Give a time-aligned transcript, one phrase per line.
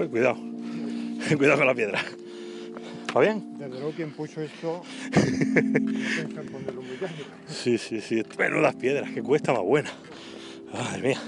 [0.00, 0.36] Uy, cuidado.
[1.36, 2.02] cuidado con la piedra.
[3.14, 3.58] ¿Va bien?
[3.58, 4.82] Desde luego quien puso esto
[6.34, 6.96] no muy.
[7.46, 8.22] Sí, sí, sí.
[8.38, 9.90] Menudas piedras, que cuesta más buena.
[10.72, 11.18] Madre mía.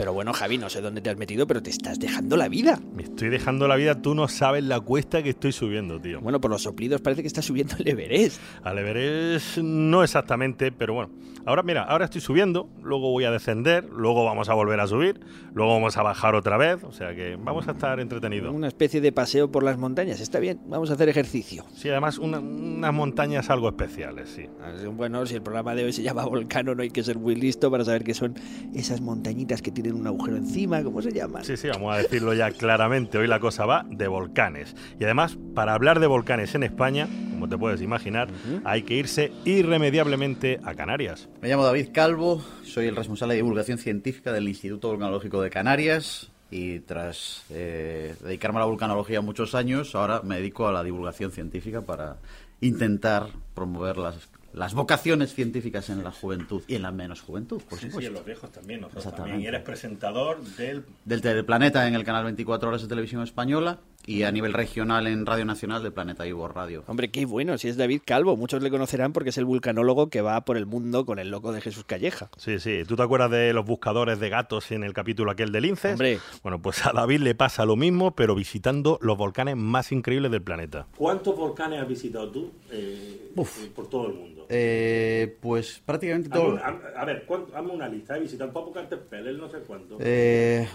[0.00, 2.80] Pero bueno, Javi, no sé dónde te has metido, pero te estás dejando la vida.
[2.94, 6.22] Me estoy dejando la vida, tú no sabes la cuesta que estoy subiendo, tío.
[6.22, 8.40] Bueno, por los soplidos parece que estás subiendo el Everest.
[8.62, 11.10] Al Everest no exactamente, pero bueno.
[11.44, 15.20] Ahora, mira, ahora estoy subiendo, luego voy a descender, luego vamos a volver a subir,
[15.54, 18.54] luego vamos a bajar otra vez, o sea que vamos a estar entretenidos.
[18.54, 21.64] Una especie de paseo por las montañas, está bien, vamos a hacer ejercicio.
[21.74, 24.46] Sí, además una- unas montañas algo especiales, sí.
[24.94, 27.70] Bueno, si el programa de hoy se llama Volcano, no hay que ser muy listo
[27.70, 28.34] para saber qué son
[28.74, 31.44] esas montañitas que tienen un agujero encima, ¿cómo se llaman?
[31.44, 33.18] Sí, sí, vamos a decirlo ya claramente.
[33.18, 34.74] Hoy la cosa va de volcanes.
[34.98, 38.28] Y además, para hablar de volcanes en España, como te puedes imaginar,
[38.64, 41.28] hay que irse irremediablemente a Canarias.
[41.40, 46.30] Me llamo David Calvo, soy el responsable de divulgación científica del Instituto Volcanológico de Canarias
[46.50, 51.30] y tras eh, dedicarme a la vulcanología muchos años, ahora me dedico a la divulgación
[51.30, 52.16] científica para
[52.60, 57.78] intentar promover las, las vocaciones científicas en la juventud y en la menos juventud, por
[57.78, 58.10] supuesto.
[58.12, 59.32] los viejos también, nosotros Exactamente.
[59.32, 59.44] también.
[59.44, 60.84] Y eres presentador del...
[61.04, 65.26] Del Teleplaneta en el canal 24 Horas de Televisión Española y a nivel regional en
[65.26, 66.82] Radio Nacional de Planeta Ivo Radio.
[66.86, 70.22] Hombre, qué bueno, si es David Calvo, muchos le conocerán porque es el vulcanólogo que
[70.22, 72.30] va por el mundo con el loco de Jesús Calleja.
[72.38, 72.82] Sí, sí.
[72.88, 75.92] ¿Tú te acuerdas de los buscadores de gatos en el capítulo aquel de Linces?
[75.92, 76.18] Hombre.
[76.42, 80.42] Bueno, pues a David le pasa lo mismo, pero visitando los volcanes más increíbles del
[80.42, 80.86] planeta.
[80.96, 83.62] ¿Cuántos volcanes has visitado tú eh, Uf.
[83.64, 84.39] eh, por todo el mundo?
[84.52, 86.54] Eh, pues prácticamente todo...
[86.54, 88.16] un- A, a ver, ¿cuánto- hazme una lista.
[88.16, 89.96] He visitado Popocatépetl, el no sé cuánto.
[90.00, 90.66] Eh,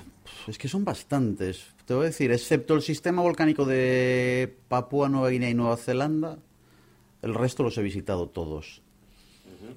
[0.48, 1.66] es que son bastantes.
[1.86, 6.38] Te voy a decir, excepto el sistema volcánico de Papúa Nueva Guinea y Nueva Zelanda,
[7.22, 8.82] el resto los he visitado todos.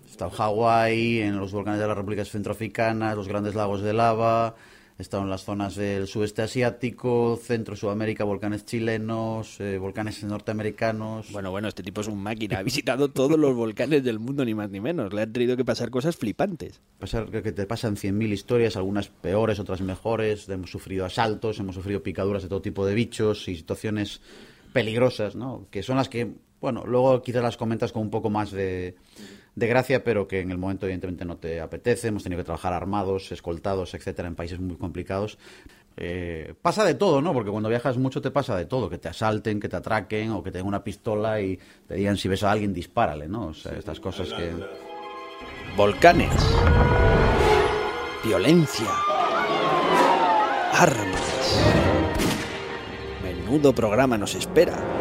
[0.06, 3.92] He estado en Hawái, en los volcanes de las repúblicas centroafricanas, los grandes lagos de
[3.94, 4.54] lava,
[4.98, 11.30] he estado en las zonas del sudeste asiático, centro, Sudamérica, volcanes chilenos, eh, volcanes norteamericanos.
[11.30, 14.54] Bueno, bueno, este tipo es un máquina, ha visitado todos los volcanes del mundo, ni
[14.54, 15.12] más ni menos.
[15.12, 16.80] Le han tenido que pasar cosas flipantes.
[16.98, 20.48] pasar que que te pasan 100.000 historias, algunas peores, otras mejores.
[20.48, 24.20] Hemos sufrido asaltos, hemos sufrido picaduras de todo tipo de bichos y situaciones
[24.72, 25.68] peligrosas, ¿no?
[25.70, 28.96] Que son las que, bueno, luego quizás las comentas con un poco más de,
[29.58, 32.08] de gracia, pero que en el momento evidentemente no te apetece.
[32.08, 35.38] Hemos tenido que trabajar armados, escoltados, etcétera, en países muy complicados.
[35.96, 37.32] Eh, pasa de todo, ¿no?
[37.32, 40.42] Porque cuando viajas mucho te pasa de todo, que te asalten, que te atraquen o
[40.44, 41.58] que te den una pistola y
[41.88, 43.48] te digan si ves a alguien dispárale, ¿no?
[43.48, 44.52] O sea, estas cosas que...
[45.76, 46.32] Volcanes.
[48.24, 48.90] Violencia.
[50.72, 51.64] Armas.
[53.24, 54.97] Menudo programa nos espera.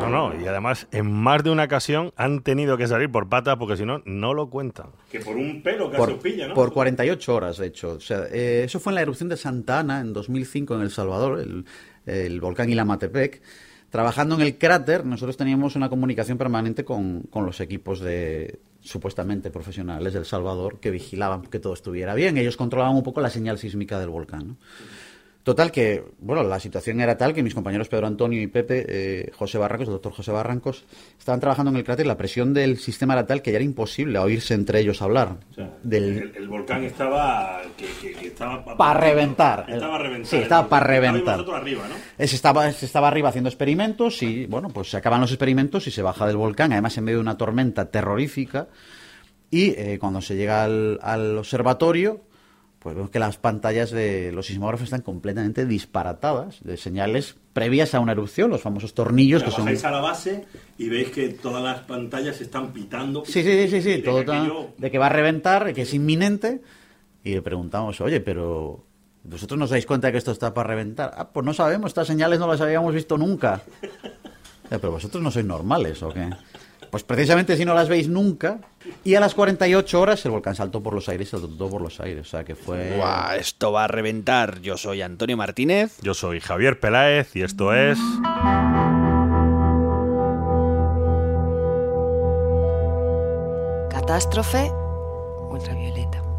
[0.00, 3.56] No, no, y además en más de una ocasión han tenido que salir por patas
[3.56, 4.86] porque si no, no lo cuentan.
[5.10, 6.54] Que por un pelo casi por, os pilla, ¿no?
[6.54, 7.92] por 48 horas, de hecho.
[7.92, 10.90] O sea, eh, eso fue en la erupción de Santa Ana en 2005 en El
[10.90, 11.64] Salvador, el,
[12.06, 13.42] el volcán Ilamatepec.
[13.90, 19.50] Trabajando en el cráter, nosotros teníamos una comunicación permanente con, con los equipos de supuestamente
[19.50, 22.36] profesionales del Salvador que vigilaban que todo estuviera bien.
[22.38, 24.48] Ellos controlaban un poco la señal sísmica del volcán.
[24.48, 24.56] ¿no?
[25.42, 29.30] Total que, bueno, la situación era tal que mis compañeros Pedro Antonio y Pepe, eh,
[29.34, 30.84] José Barrancos, el doctor José Barrancos,
[31.18, 33.64] estaban trabajando en el cráter y la presión del sistema era tal que ya era
[33.64, 35.38] imposible oírse entre ellos hablar.
[35.50, 37.62] O sea, del, el, el volcán estaba.
[37.76, 39.64] Que, que- que estaba pa- Pa' reventar.
[39.66, 40.26] Estaba reventar.
[40.28, 41.36] Sí, estaba pa' Estabais reventar.
[41.38, 42.26] vosotros arriba, ¿no?
[42.26, 45.90] Se estaba, se estaba arriba haciendo experimentos y, bueno, pues se acaban los experimentos y
[45.90, 48.68] se baja del volcán, además en medio de una tormenta terrorífica.
[49.50, 52.20] Y eh, cuando se llega al, al observatorio,
[52.80, 58.00] pues vemos que las pantallas de los sismógrafos están completamente disparatadas, de señales previas a
[58.00, 59.64] una erupción, los famosos tornillos que sea, son...
[59.66, 60.46] bajáis a la base
[60.78, 63.22] y veis que todas las pantallas están pitando.
[63.26, 66.62] Sí, sí, sí, sí, de todo aquello- de que va a reventar, que es inminente.
[67.22, 68.82] Y le preguntamos, oye, pero
[69.24, 71.12] ¿vosotros no os dais cuenta de que esto está para reventar?
[71.14, 73.60] Ah, pues no sabemos, estas señales no las habíamos visto nunca.
[74.70, 76.30] "Eh, pero vosotros no sois normales, ¿o qué?
[76.90, 78.58] Pues precisamente si no las veis nunca.
[79.04, 82.26] Y a las 48 horas el volcán saltó por los aires, saltó por los aires.
[82.26, 82.96] O sea que fue...
[82.96, 84.60] Buah, esto va a reventar.
[84.60, 85.98] Yo soy Antonio Martínez.
[86.02, 87.98] Yo soy Javier Peláez y esto es...
[93.90, 94.70] Catástrofe
[95.50, 96.29] ultravioleta.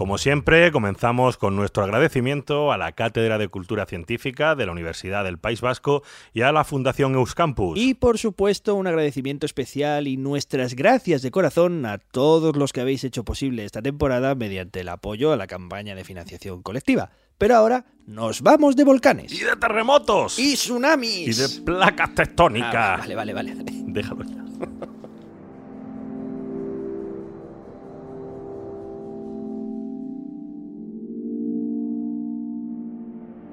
[0.00, 5.24] Como siempre, comenzamos con nuestro agradecimiento a la Cátedra de Cultura Científica de la Universidad
[5.24, 6.02] del País Vasco
[6.32, 7.78] y a la Fundación Euskampus.
[7.78, 12.80] Y por supuesto, un agradecimiento especial y nuestras gracias de corazón a todos los que
[12.80, 17.10] habéis hecho posible esta temporada mediante el apoyo a la campaña de financiación colectiva.
[17.36, 19.30] Pero ahora nos vamos de volcanes.
[19.30, 20.38] Y de terremotos.
[20.38, 21.28] Y tsunamis.
[21.28, 22.74] Y de placas tectónicas.
[22.74, 23.54] Ah, vale, vale, vale.
[23.54, 23.70] vale.
[23.70, 24.90] Déjalo ya.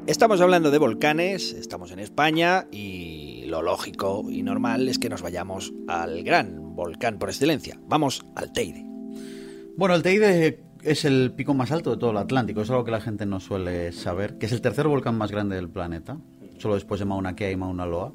[0.08, 5.22] Estamos hablando de volcanes, estamos en España y lo lógico y normal es que nos
[5.22, 7.78] vayamos al gran volcán por excelencia.
[7.90, 8.86] Vamos al Teide.
[9.76, 12.92] Bueno, el Teide es el pico más alto de todo el Atlántico, es algo que
[12.92, 16.18] la gente no suele saber, que es el tercer volcán más grande del planeta,
[16.58, 18.14] solo después de Mauna Kea y Mauna Loa.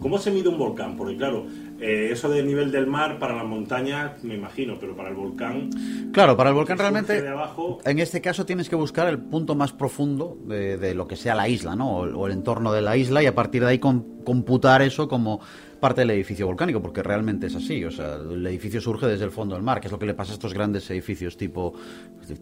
[0.00, 0.96] ¿Cómo se mide un volcán?
[0.96, 1.46] Porque claro,
[1.82, 5.68] eh, eso de nivel del mar para las montañas, me imagino, pero para el volcán...
[6.12, 9.54] Claro, para el volcán realmente, de abajo- en este caso tienes que buscar el punto
[9.54, 11.98] más profundo de, de lo que sea la isla, ¿no?
[11.98, 15.08] O, o el entorno de la isla y a partir de ahí com- computar eso
[15.08, 15.40] como
[15.80, 17.84] parte del edificio volcánico, porque realmente es así.
[17.84, 20.14] O sea, el edificio surge desde el fondo del mar, que es lo que le
[20.14, 21.74] pasa a estos grandes edificios tipo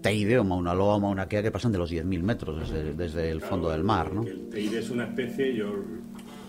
[0.02, 3.30] Teide o Mauna Loa o Mauna Kea que pasan de los 10.000 metros desde, desde
[3.30, 4.24] el fondo del mar, ¿no?
[4.24, 5.72] El Teide es una especie, yo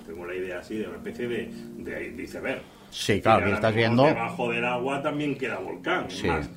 [0.06, 2.62] tengo la idea así, de una especie de, de, de iceberg.
[2.92, 6.06] Sí, claro, ahora estás viendo- Debajo del agua también queda volcán.
[6.10, 6.28] Sí.
[6.28, 6.50] más,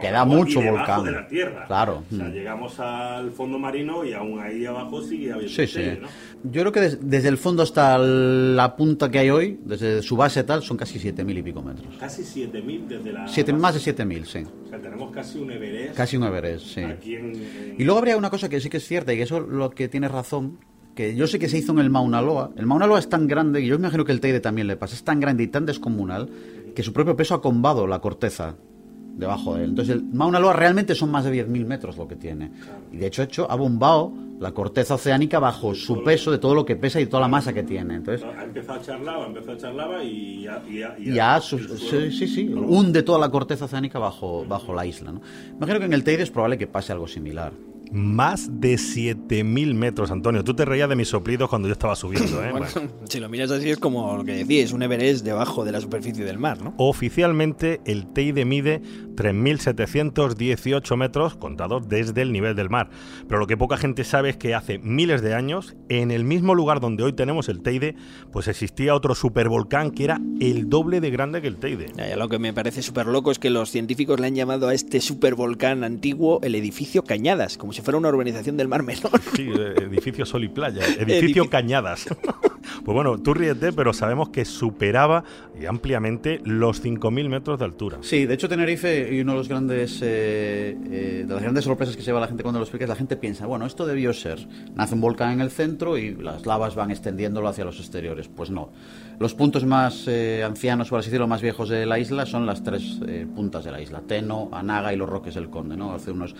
[0.00, 1.04] Queda mucho y volcán.
[1.04, 1.64] de la tierra.
[1.66, 2.02] Claro.
[2.10, 2.32] O sea, Mm.
[2.32, 5.98] llegamos al fondo marino y aún ahí abajo sigue habiendo Sí, sí.
[6.42, 10.16] Yo creo que des- desde el fondo hasta la punta que hay hoy, desde su
[10.16, 11.86] base tal, son casi 7.000 y pico metros.
[12.00, 13.28] Casi 7.000 desde la...
[13.28, 14.42] Siete, más de 7.000, sí.
[14.64, 16.80] O sea, tenemos casi un Everest Casi un Everest, sí.
[16.82, 17.26] aquí en...
[17.34, 19.68] en- Y luego habría una cosa que sí que es cierta y que eso lo
[19.70, 20.58] que tienes razón,
[20.94, 22.50] que yo sé que se hizo en el Mauna Loa.
[22.56, 24.76] El Mauna Loa es tan grande, y yo me imagino que el Teide también le
[24.76, 26.28] pasa, es tan grande y tan descomunal
[26.74, 28.54] que su propio peso ha combado la corteza
[29.16, 29.70] debajo de él.
[29.70, 32.50] Entonces el Mauna Loa realmente son más de 10.000 metros lo que tiene.
[32.92, 36.64] Y de hecho, hecho ha bombado la corteza oceánica bajo su peso de todo lo
[36.64, 37.94] que pesa y toda la masa que tiene.
[37.94, 40.62] Entonces Ha empezado a echar lava, ha empezado a echar lava y ya...
[40.68, 44.74] Y ya, y ya su- sí, sí, sí, hunde toda la corteza oceánica bajo, bajo
[44.74, 45.12] la isla.
[45.12, 45.20] ¿no?
[45.56, 47.52] Imagino que en el Teide es probable que pase algo similar.
[47.92, 50.42] Más de 7.000 metros, Antonio.
[50.42, 52.48] Tú te reías de mis soplidos cuando yo estaba subiendo, ¿eh?
[52.52, 52.90] Bueno, Bueno.
[53.08, 56.24] si lo miras así es como lo que decís, un Everest debajo de la superficie
[56.24, 56.74] del mar, ¿no?
[56.76, 58.82] Oficialmente, el Teide mide
[59.16, 62.90] 3.718 metros contados desde el nivel del mar.
[63.28, 66.54] Pero lo que poca gente sabe es que hace miles de años, en el mismo
[66.54, 67.94] lugar donde hoy tenemos el Teide,
[68.32, 71.92] pues existía otro supervolcán que era el doble de grande que el Teide.
[71.96, 74.68] Ya, ya lo que me parece súper loco es que los científicos le han llamado
[74.68, 79.20] a este supervolcán antiguo el edificio Cañadas, como si fuera una urbanización del Mar Menor.
[79.34, 82.06] Sí, eh, edificio Sol y Playa, edificio Edifi- Cañadas.
[82.82, 85.22] Pues bueno, tú ríete, pero sabemos que superaba
[85.58, 87.98] eh, ampliamente los 5.000 metros de altura.
[88.00, 91.94] Sí, de hecho Tenerife y uno de los grandes eh, eh, de las grandes sorpresas
[91.94, 94.12] que se lleva la gente cuando lo explica es la gente piensa, bueno, esto debió
[94.12, 98.28] ser, nace un volcán en el centro y las lavas van extendiéndolo hacia los exteriores.
[98.28, 98.70] Pues no.
[99.18, 102.62] Los puntos más eh, ancianos, por así decirlo, más viejos de la isla son las
[102.64, 105.94] tres eh, puntas de la isla, Teno, Anaga y los Roques del Conde, ¿no?
[105.94, 106.34] Hace unos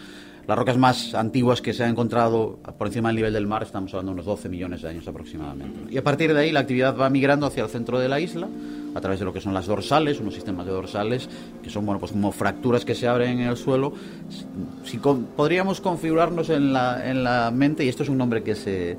[0.46, 3.93] las rocas más antiguas que se han encontrado por encima del nivel del mar estamos
[3.94, 5.93] hablando de unos 12 millones de años aproximadamente.
[5.93, 8.49] Y a partir de ahí la actividad va migrando hacia el centro de la isla
[8.94, 11.29] a través de lo que son las dorsales, unos sistemas de dorsales
[11.62, 13.93] que son bueno pues como fracturas que se abren en el suelo.
[14.85, 18.97] Si podríamos configurarnos en la, en la mente y esto es un nombre que se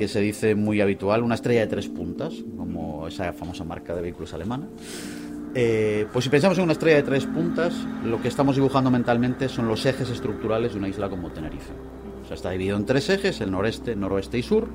[0.00, 4.00] que se dice muy habitual, una estrella de tres puntas, como esa famosa marca de
[4.00, 4.66] vehículos alemana.
[5.54, 7.74] Eh, pues si pensamos en una estrella de tres puntas,
[8.04, 11.72] lo que estamos dibujando mentalmente son los ejes estructurales de una isla como Tenerife.
[12.22, 14.68] O sea, está dividido en tres ejes, el noreste, noroeste y sur,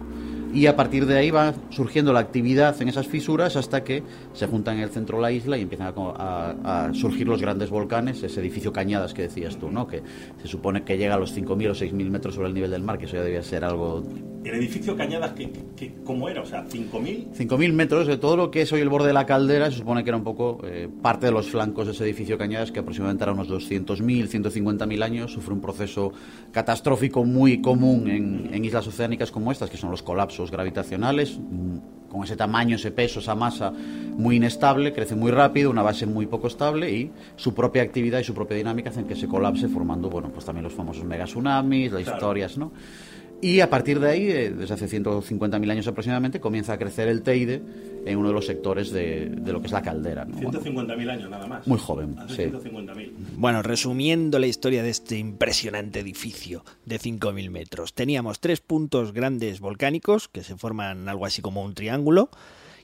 [0.55, 4.01] y a partir de ahí va surgiendo la actividad en esas fisuras hasta que
[4.33, 7.27] se juntan en el centro de la isla y empiezan a, co- a- a surgir
[7.27, 9.85] los grandes volcanes, ese edificio Cañadas que decías tú, ¿no?
[9.85, 10.01] que
[10.41, 12.97] se supone que llega a los 5.000 o 6.000 metros sobre el nivel del mar,
[12.97, 14.03] que eso ya debía ser algo
[14.45, 16.41] El edificio Cañadas, ¿qué, qué- cómo era?
[16.41, 17.33] O sea, 5.000.
[17.33, 20.03] 5.000 metros de todo lo que es hoy el borde de la caldera, se supone
[20.03, 23.23] que era un poco eh, parte de los flancos de ese edificio Cañadas, que aproximadamente
[23.25, 26.13] era unos 200.000, 150.000 años, sufre un proceso
[26.51, 31.77] catastrófico muy común en, en islas oceánicas como estas, que son los colapsos gravitacionales, mm,
[32.09, 36.27] con ese tamaño, ese peso, esa masa muy inestable, crece muy rápido, una base muy
[36.27, 40.09] poco estable y su propia actividad y su propia dinámica hacen que se colapse formando,
[40.09, 42.17] bueno, pues también los famosos megatsunamis, las Claro.
[42.17, 42.71] historias, ¿no?
[43.41, 47.21] Y a partir de ahí, eh, desde hace 150.000 años aproximadamente, comienza a crecer el
[47.21, 47.61] Teide
[48.05, 50.25] en uno de los sectores de, de lo que es la caldera.
[50.25, 50.37] ¿no?
[50.37, 51.67] Bueno, 150.000 años nada más.
[51.67, 52.55] Muy joven, Hace sí.
[52.55, 53.11] 150.000.
[53.35, 59.59] Bueno, resumiendo la historia de este impresionante edificio de 5.000 metros, teníamos tres puntos grandes
[59.59, 62.29] volcánicos que se forman algo así como un triángulo.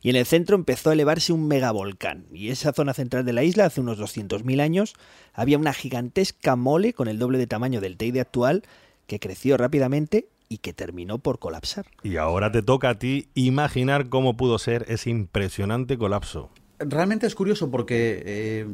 [0.03, 2.25] Y en el centro empezó a elevarse un megavolcán.
[2.33, 4.95] Y esa zona central de la isla, hace unos 200.000 años,
[5.31, 8.63] había una gigantesca mole con el doble de tamaño del Teide actual
[9.05, 11.85] que creció rápidamente y que terminó por colapsar.
[12.03, 16.49] Y ahora te toca a ti imaginar cómo pudo ser ese impresionante colapso.
[16.77, 18.67] Realmente es curioso porque eh,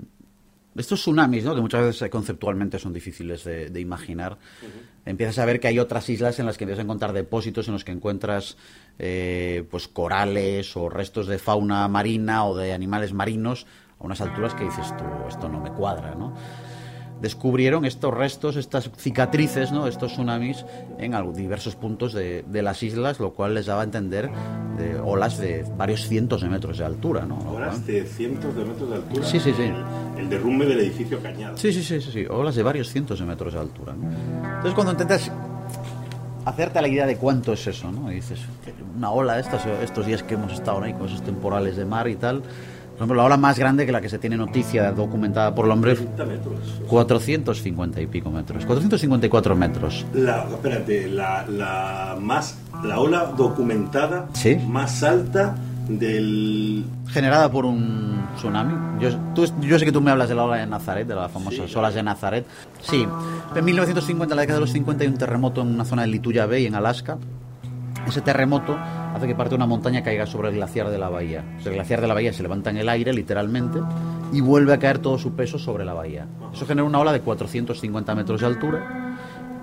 [0.76, 1.54] estos tsunamis, ¿no?
[1.54, 4.40] que muchas veces conceptualmente son difíciles de, de imaginar,
[5.06, 7.74] empiezas a ver que hay otras islas en las que empiezas a encontrar depósitos en
[7.74, 8.58] los que encuentras
[8.98, 13.68] eh, pues corales o restos de fauna marina o de animales marinos
[14.00, 16.34] a unas alturas que dices tú, esto no me cuadra, ¿no?
[17.22, 19.88] Descubrieron estos restos, estas cicatrices, ¿no?
[19.88, 20.66] estos tsunamis
[21.00, 24.30] en diversos puntos de, de las islas, lo cual les daba a entender
[24.78, 27.26] de olas de varios cientos de metros de altura.
[27.26, 27.38] ¿no?
[27.38, 29.26] Cual- de cientos de metros de altura.
[29.26, 29.64] Sí, sí, sí.
[29.64, 31.58] El, el derrumbe del edificio Cañada.
[31.58, 33.94] Sí, sí, sí, sí, sí, olas de varios cientos de metros de altura.
[33.94, 34.10] ¿no?
[34.48, 35.32] Entonces cuando intentas
[36.46, 38.10] hacerte la idea de cuánto es eso, ¿no?
[38.12, 38.40] Y dices,
[38.96, 42.08] una ola de estas, estos días que hemos estado ahí con esos temporales de mar
[42.08, 42.42] y tal.
[42.98, 45.72] Por ejemplo, la ola más grande que la que se tiene noticia documentada por el
[45.72, 46.56] hombre, 30 metros.
[46.88, 50.04] 450 y pico metros, 454 metros.
[50.14, 54.56] La, espérate, la, la más la ola documentada Sí.
[54.68, 55.56] más alta
[55.88, 59.00] del Generada por un tsunami.
[59.00, 61.32] Yo, tú- yo sé que tú me hablas de la ola de Nazaret, de las
[61.32, 62.46] famosas olas de Nazaret.
[62.82, 63.08] Sí,
[63.56, 66.08] en 1950, en la década de los 50, hay un terremoto en una zona de
[66.10, 67.18] Lituya Bay, en Alaska.
[68.08, 68.78] Ese terremoto
[69.18, 71.44] hace que parte de una montaña caiga sobre el glaciar de la bahía.
[71.58, 73.80] O sea, el glaciar de la bahía se levanta en el aire, literalmente,
[74.32, 76.28] y vuelve a caer todo su peso sobre la bahía.
[76.54, 79.18] Eso genera una ola de 450 metros de altura,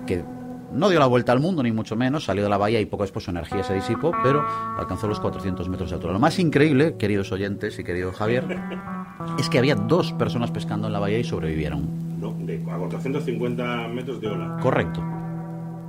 [0.05, 0.23] que
[0.71, 3.03] no dio la vuelta al mundo, ni mucho menos, salió de la bahía y poco
[3.03, 4.45] después su energía se disipó, pero
[4.77, 6.13] alcanzó los 400 metros de altura.
[6.13, 8.43] Lo más increíble, queridos oyentes y querido Javier,
[9.39, 12.19] es que había dos personas pescando en la bahía y sobrevivieron.
[12.19, 14.57] no, de a 450 metros de ola.
[14.61, 15.01] Correcto.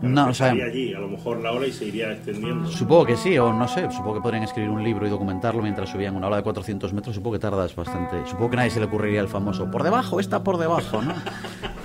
[0.02, 2.68] No, o sea, allí a lo mejor la ola y se iría extendiendo.
[2.68, 5.90] Supongo que sí, o no sé, supongo que podrían escribir un libro y documentarlo mientras
[5.90, 8.26] subían una ola de 400 metros, supongo que tardas bastante.
[8.26, 11.14] Supongo que a nadie se le ocurriría el famoso, por debajo, está por debajo, ¿no?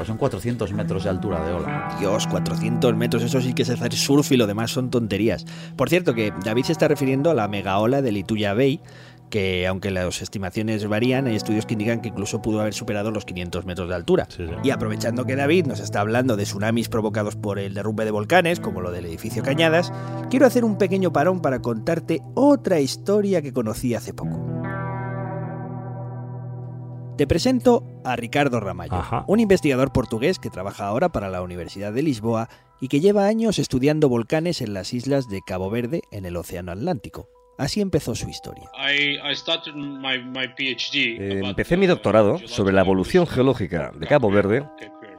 [0.02, 1.96] Pues son 400 metros de altura de ola.
[2.00, 5.46] Dios, 400 metros, eso sí que es hacer surf y lo demás son tonterías.
[5.76, 8.82] Por cierto, que David se está refiriendo a la megaola de Lituya Bay,
[9.32, 13.26] que aunque las estimaciones varían, hay estudios que indican que incluso pudo haber superado los
[13.26, 14.28] 500 metros de altura.
[14.30, 14.54] Sí, sí.
[14.64, 18.60] Y aprovechando que David nos está hablando de tsunamis provocados por el derrumbe de volcanes,
[18.60, 19.92] como lo del edificio Cañadas,
[20.30, 24.40] quiero hacer un pequeño parón para contarte otra historia que conocí hace poco.
[27.18, 29.26] Te presento a Ricardo Ramallo, Ajá.
[29.28, 33.60] un investigador portugués que trabaja ahora para la Universidad de Lisboa y que lleva años
[33.60, 37.30] estudiando volcanes en las islas de Cabo Verde en el Océano Atlántico.
[37.58, 38.70] Así empezó su historia.
[41.20, 44.68] Eh, empecé mi uh, doctorado sobre la evolución geológica de Cabo Verde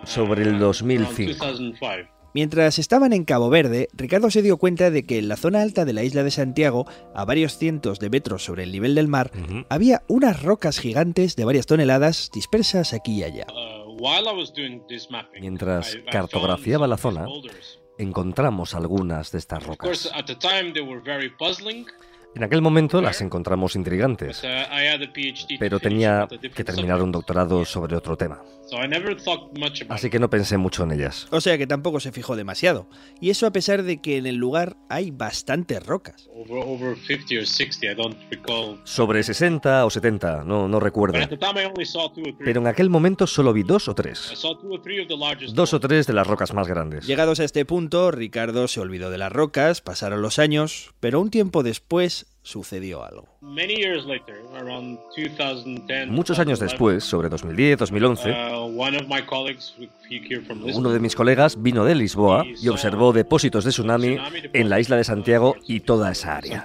[0.05, 1.45] sobre el uh, 2005.
[1.45, 2.12] around 2005.
[2.35, 5.85] Mientras estaban en Cabo Verde, Ricardo se dio cuenta de que en la zona alta
[5.85, 9.31] de la isla de Santiago, a varios cientos de metros sobre el nivel del mar,
[9.37, 9.67] Ujú.
[9.69, 13.47] había unas rocas gigantes de varias toneladas dispersas aquí y allá.
[13.51, 13.83] Uh,
[15.41, 17.27] Mientras cartografiaba la zona.
[17.99, 20.11] Encontramos algunas de estas rocas.
[22.35, 24.43] En aquel momento las encontramos intrigantes,
[25.59, 28.41] pero tenía que terminar un doctorado sobre otro tema,
[29.89, 31.27] así que no pensé mucho en ellas.
[31.31, 32.87] O sea que tampoco se fijó demasiado.
[33.21, 36.29] Y eso a pesar de que en el lugar hay bastantes rocas.
[36.35, 38.81] Over, over 50 or 60, I don't recall.
[38.85, 41.19] Sobre 60 o 70, no, no recuerdo.
[42.39, 44.33] Pero en aquel momento solo vi dos o tres.
[45.53, 47.07] Dos o tres de las rocas más grandes.
[47.07, 51.31] Llegados a este punto, Ricardo se olvidó de las rocas, pasaron los años, pero un
[51.31, 53.29] tiempo después sucedió algo.
[53.41, 59.07] Many years later, around 2010, Muchos años 2011, después, sobre 2010, 2011, uh, one of
[59.09, 59.75] my colleagues
[60.09, 64.17] here from Lisbon, uno de mis colegas vino de Lisboa y observó depósitos de tsunami
[64.52, 66.64] en la isla de Santiago y toda esa área.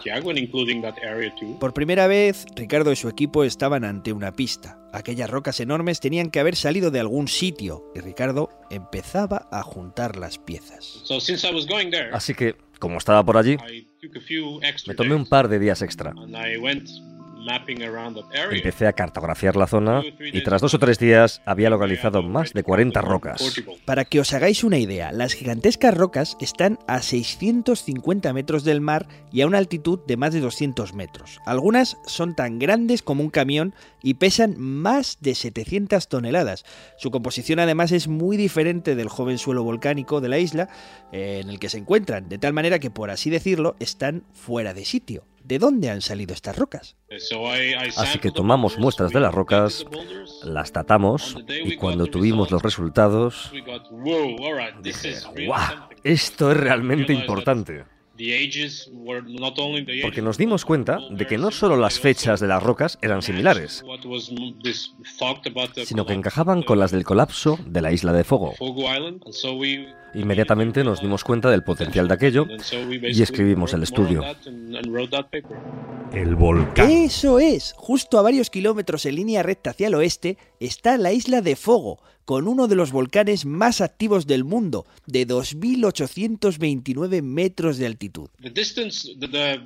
[1.60, 4.80] Por primera vez, Ricardo y su equipo estaban ante una pista.
[4.94, 10.16] Aquellas rocas enormes tenían que haber salido de algún sitio y Ricardo empezaba a juntar
[10.16, 11.02] las piezas.
[11.04, 13.58] So since I was going there, Así que, como estaba por allí,
[14.88, 16.14] me tomé un par de días extra.
[18.52, 22.64] Empecé a cartografiar la zona y tras dos o tres días había localizado más de
[22.64, 23.62] 40 rocas.
[23.86, 29.08] Para que os hagáis una idea, las gigantescas rocas están a 650 metros del mar
[29.32, 31.40] y a una altitud de más de 200 metros.
[31.46, 36.66] Algunas son tan grandes como un camión y pesan más de 700 toneladas.
[36.98, 40.70] Su composición además es muy diferente del joven suelo volcánico de la isla
[41.12, 44.74] eh, en el que se encuentran, de tal manera que, por así decirlo, están fuera
[44.74, 45.24] de sitio.
[45.48, 46.98] ¿De dónde han salido estas rocas?
[47.96, 49.86] Así que the tomamos muestras de las rocas,
[50.44, 55.26] las datamos y cuando tuvimos los resultados, we got, "Whoa, all right, this dije, is
[55.28, 55.70] really ¡guau!
[55.70, 57.86] something." Esto es realmente importante.
[60.02, 63.86] Porque nos dimos cuenta de que no solo las fechas de las rocas eran similares,
[65.86, 68.56] sino que encajaban con las del colapso de la isla de Fogo.
[70.18, 72.48] Inmediatamente nos dimos cuenta del potencial de aquello
[73.04, 74.24] y escribimos el estudio.
[76.12, 76.90] El volcán.
[76.90, 81.42] Eso es, justo a varios kilómetros en línea recta hacia el oeste está la isla
[81.42, 87.86] de Fogo, con uno de los volcanes más activos del mundo, de 2.829 metros de
[87.86, 88.30] altitud.
[88.42, 89.62] The distance, the, the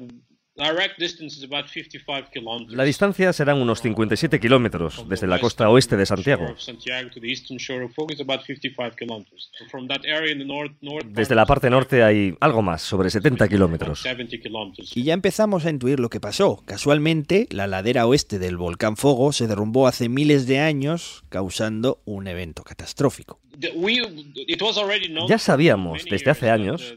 [2.70, 6.56] La distancia serán unos 57 kilómetros desde la costa oeste de Santiago.
[11.06, 14.04] Desde la parte norte hay algo más, sobre 70 kilómetros.
[14.94, 16.62] Y ya empezamos a intuir lo que pasó.
[16.66, 22.28] Casualmente, la ladera oeste del volcán Fogo se derrumbó hace miles de años, causando un
[22.28, 23.40] evento catastrófico.
[25.28, 26.94] Ya sabíamos desde hace años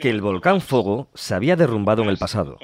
[0.00, 2.58] que el volcán Fogo se había derrumbado en el pasado.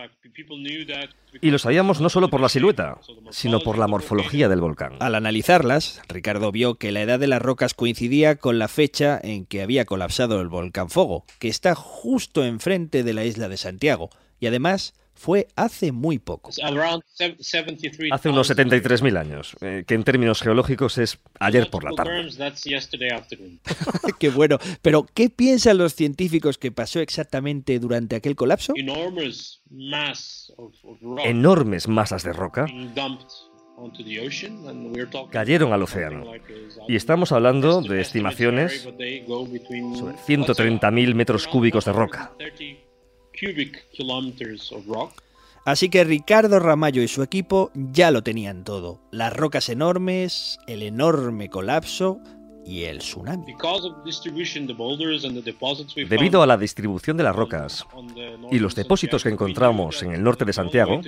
[1.41, 2.99] Y lo sabíamos no solo por la silueta,
[3.31, 4.95] sino por la morfología del volcán.
[5.01, 9.47] Al analizarlas, Ricardo vio que la edad de las rocas coincidía con la fecha en
[9.47, 14.11] que había colapsado el volcán Fogo, que está justo enfrente de la isla de Santiago,
[14.41, 16.51] y además fue hace muy poco.
[16.51, 22.29] Hace unos 73.000 años, eh, que en términos geológicos es ayer por la tarde.
[24.19, 24.59] qué bueno.
[24.83, 28.75] Pero, ¿qué piensan los científicos que pasó exactamente durante aquel colapso?
[31.25, 32.67] Enormes masas de roca
[35.31, 36.33] cayeron al océano.
[36.89, 42.33] Y estamos hablando de estimaciones sobre 130.000 metros cúbicos de roca.
[45.65, 49.01] Así que Ricardo Ramallo y su equipo ya lo tenían todo.
[49.13, 52.21] Las rocas enormes, el enorme colapso,
[52.65, 53.55] y el tsunami.
[56.09, 57.87] Debido a la distribución de las rocas
[58.51, 61.01] y los depósitos que encontramos en el norte de Santiago,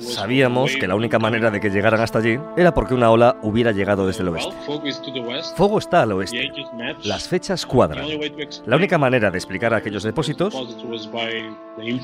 [0.00, 3.72] sabíamos que la única manera de que llegaran hasta allí era porque una ola hubiera
[3.72, 4.54] llegado desde el oeste.
[5.56, 6.50] Fuego está al oeste.
[7.04, 8.06] Las fechas cuadran.
[8.66, 10.54] La única manera de explicar aquellos depósitos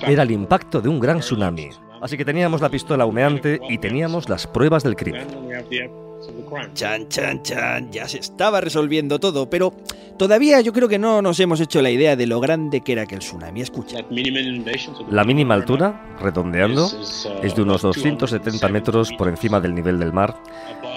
[0.06, 1.71] era el impacto de un gran tsunami.
[2.00, 5.26] Así que teníamos la pistola humeante y teníamos las pruebas del crimen.
[6.75, 9.73] Chan, chan, chan, ya se estaba resolviendo todo, pero
[10.18, 13.02] todavía yo creo que no nos hemos hecho la idea de lo grande que era
[13.02, 13.60] aquel tsunami.
[13.60, 13.99] Escucha.
[15.10, 16.89] La mínima altura, redondeando,
[17.43, 20.36] es de unos 270 metros por encima del nivel del mar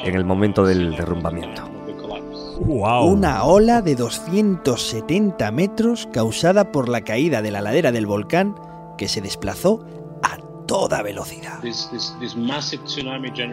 [0.03, 1.69] en el momento del derrumbamiento.
[2.61, 8.55] Una ola de 270 metros causada por la caída de la ladera del volcán
[8.97, 9.85] que se desplazó
[10.69, 11.59] toda velocidad.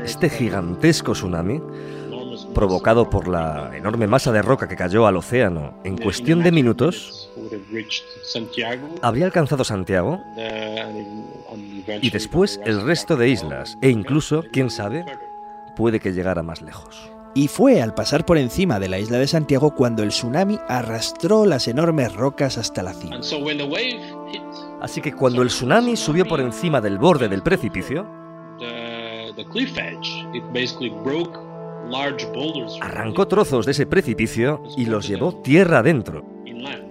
[0.04, 1.62] Este gigantesco tsunami,
[2.54, 7.30] provocado por la enorme masa de roca que cayó al océano en cuestión de minutos,
[9.00, 10.20] habría alcanzado Santiago
[12.02, 15.06] y después el resto de islas e incluso, quién sabe,
[15.74, 17.10] puede que llegara más lejos.
[17.34, 21.44] Y fue al pasar por encima de la isla de Santiago cuando el tsunami arrastró
[21.44, 23.20] las enormes rocas hasta la cima.
[24.80, 28.06] Así que cuando el tsunami subió por encima del borde del precipicio,
[32.80, 36.24] arrancó trozos de ese precipicio y los llevó tierra adentro.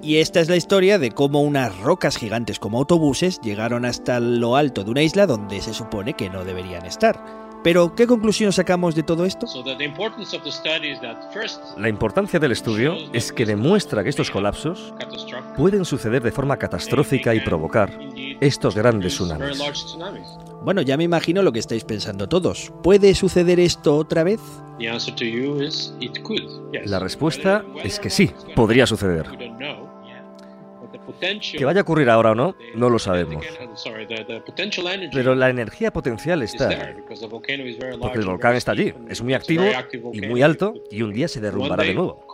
[0.01, 4.55] Y esta es la historia de cómo unas rocas gigantes como autobuses llegaron hasta lo
[4.55, 7.44] alto de una isla donde se supone que no deberían estar.
[7.65, 9.47] Pero, ¿qué conclusión sacamos de todo esto?
[11.77, 14.93] La importancia del estudio es que demuestra que estos colapsos
[15.57, 17.91] pueden suceder de forma catastrófica y provocar
[18.39, 19.57] estos grandes tsunamis.
[20.61, 22.71] Bueno, ya me imagino lo que estáis pensando todos.
[22.83, 24.41] ¿Puede suceder esto otra vez?
[26.85, 29.25] La respuesta es que sí, podría suceder.
[31.57, 33.45] Que vaya a ocurrir ahora o no, no lo sabemos.
[35.13, 36.69] Pero la energía potencial está.
[37.99, 39.63] Porque el volcán está allí, es muy activo
[40.13, 42.25] y muy alto y un día se derrumbará de nuevo.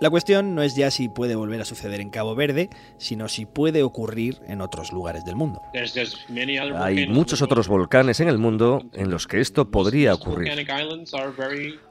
[0.00, 3.46] La cuestión no es ya si puede volver a suceder en Cabo Verde, sino si
[3.46, 5.62] puede ocurrir en otros lugares del mundo.
[6.76, 10.52] Hay muchos otros volcanes en el mundo en los que esto podría ocurrir.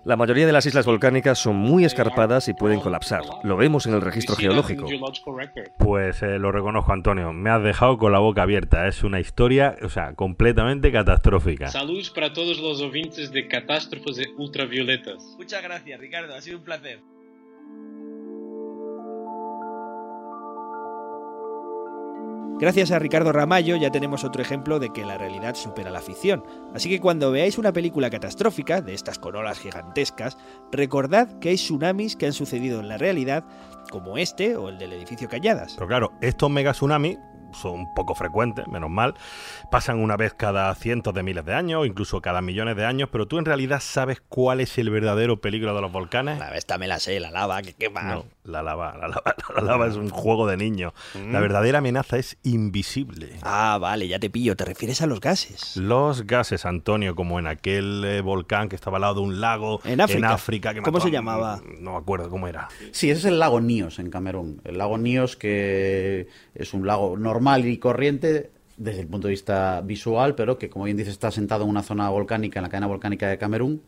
[0.04, 3.22] La mayoría de las islas volcánicas son muy escarpadas y pueden colapsar.
[3.44, 4.88] Lo vemos en el registro geológico.
[5.78, 7.34] Pues eh, lo reconozco, Antonio.
[7.34, 8.88] Me has dejado con la boca abierta.
[8.88, 11.68] Es una historia, o sea, completamente catastrófica.
[11.68, 15.36] Saludos para todos los oyentes de catástrofes ultravioletas.
[15.38, 16.36] Muchas gracias, Ricardo.
[16.36, 17.00] Ha sido un placer.
[22.62, 26.44] Gracias a Ricardo Ramallo ya tenemos otro ejemplo de que la realidad supera la ficción.
[26.76, 30.38] Así que cuando veáis una película catastrófica, de estas corolas gigantescas,
[30.72, 33.46] recordad que hay tsunamis que han sucedido en la realidad,
[33.92, 35.76] como este o el del edificio Calladas.
[35.76, 37.20] Pero claro, estos mega tsunamis
[37.54, 39.14] son poco frecuentes, menos mal.
[39.70, 43.28] Pasan una vez cada cientos de miles de años, incluso cada millones de años, pero
[43.28, 46.40] tú en realidad sabes cuál es el verdadero peligro de los volcanes.
[46.40, 48.04] La esta me la sé, la lava que quema.
[48.04, 50.94] No, la lava, la lava, la lava es un juego de niños.
[51.14, 51.42] La Mm.
[51.42, 53.38] verdadera amenaza es invisible.
[53.44, 54.56] Ah, vale, ya te pillo.
[54.56, 55.78] ¿Te refieres a los gases?
[55.78, 59.80] Los gases, Antonio, como en aquel eh, volcán que estaba al lado de un lago
[59.84, 60.74] En África.
[60.74, 61.62] que ¿Cómo mató se llamaba?
[61.80, 62.68] No me acuerdo cómo era.
[62.92, 64.62] Sí, ese es el lago Níos en Camerún.
[64.64, 69.82] El lago Níos que es un lago normal y corriente desde el punto de vista
[69.82, 72.88] visual, pero que, como bien dice, está sentado en una zona volcánica, en la cadena
[72.88, 73.84] volcánica de Camerún.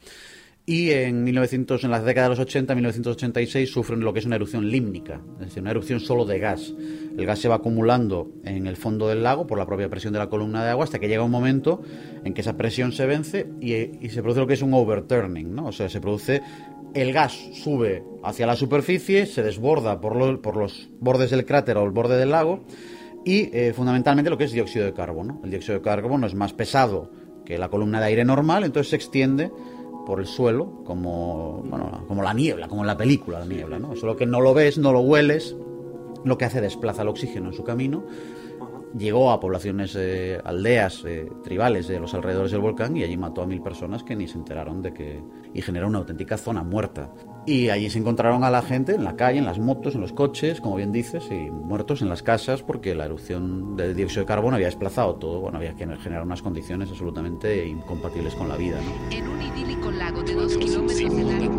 [0.65, 4.38] Y en 1900, en la década de los 80, 1986, sufren lo que es una
[4.38, 6.73] erupción límnica, es decir, una erupción solo de gas.
[7.17, 10.19] El gas se va acumulando en el fondo del lago por la propia presión de
[10.19, 11.82] la columna de agua hasta que llega un momento
[12.23, 15.54] en que esa presión se vence y, y se produce lo que es un overturning,
[15.54, 15.65] ¿no?
[15.65, 16.41] O sea, se produce
[16.93, 21.84] el gas sube hacia la superficie, se desborda por, por los bordes del cráter o
[21.84, 22.63] el borde del lago
[23.26, 25.41] y eh, fundamentalmente lo que es dióxido de carbono.
[25.43, 27.12] El dióxido de carbono es más pesado
[27.45, 29.52] que la columna de aire normal, entonces se extiende
[30.06, 31.63] por el suelo como,
[32.08, 33.80] como la niebla, como en la película la niebla.
[33.80, 33.96] ¿no?
[33.96, 35.56] Solo que no lo ves, no lo hueles,
[36.24, 38.04] lo que hace desplaza el oxígeno en su camino
[38.98, 43.42] llegó a poblaciones, eh, aldeas eh, tribales de los alrededores del volcán y allí mató
[43.42, 45.22] a mil personas que ni se enteraron de que...
[45.54, 47.12] y generó una auténtica zona muerta.
[47.45, 50.13] Y allí se encontraron a la gente en la calle, en las motos, en los
[50.13, 54.27] coches, como bien dices, y muertos en las casas porque la erupción del dióxido de
[54.27, 55.41] carbono había desplazado todo.
[55.41, 58.77] Bueno, había que generar unas condiciones absolutamente incompatibles con la vida.
[58.82, 59.15] ¿no?
[59.15, 61.49] En un idílico lago de dos kilómetros de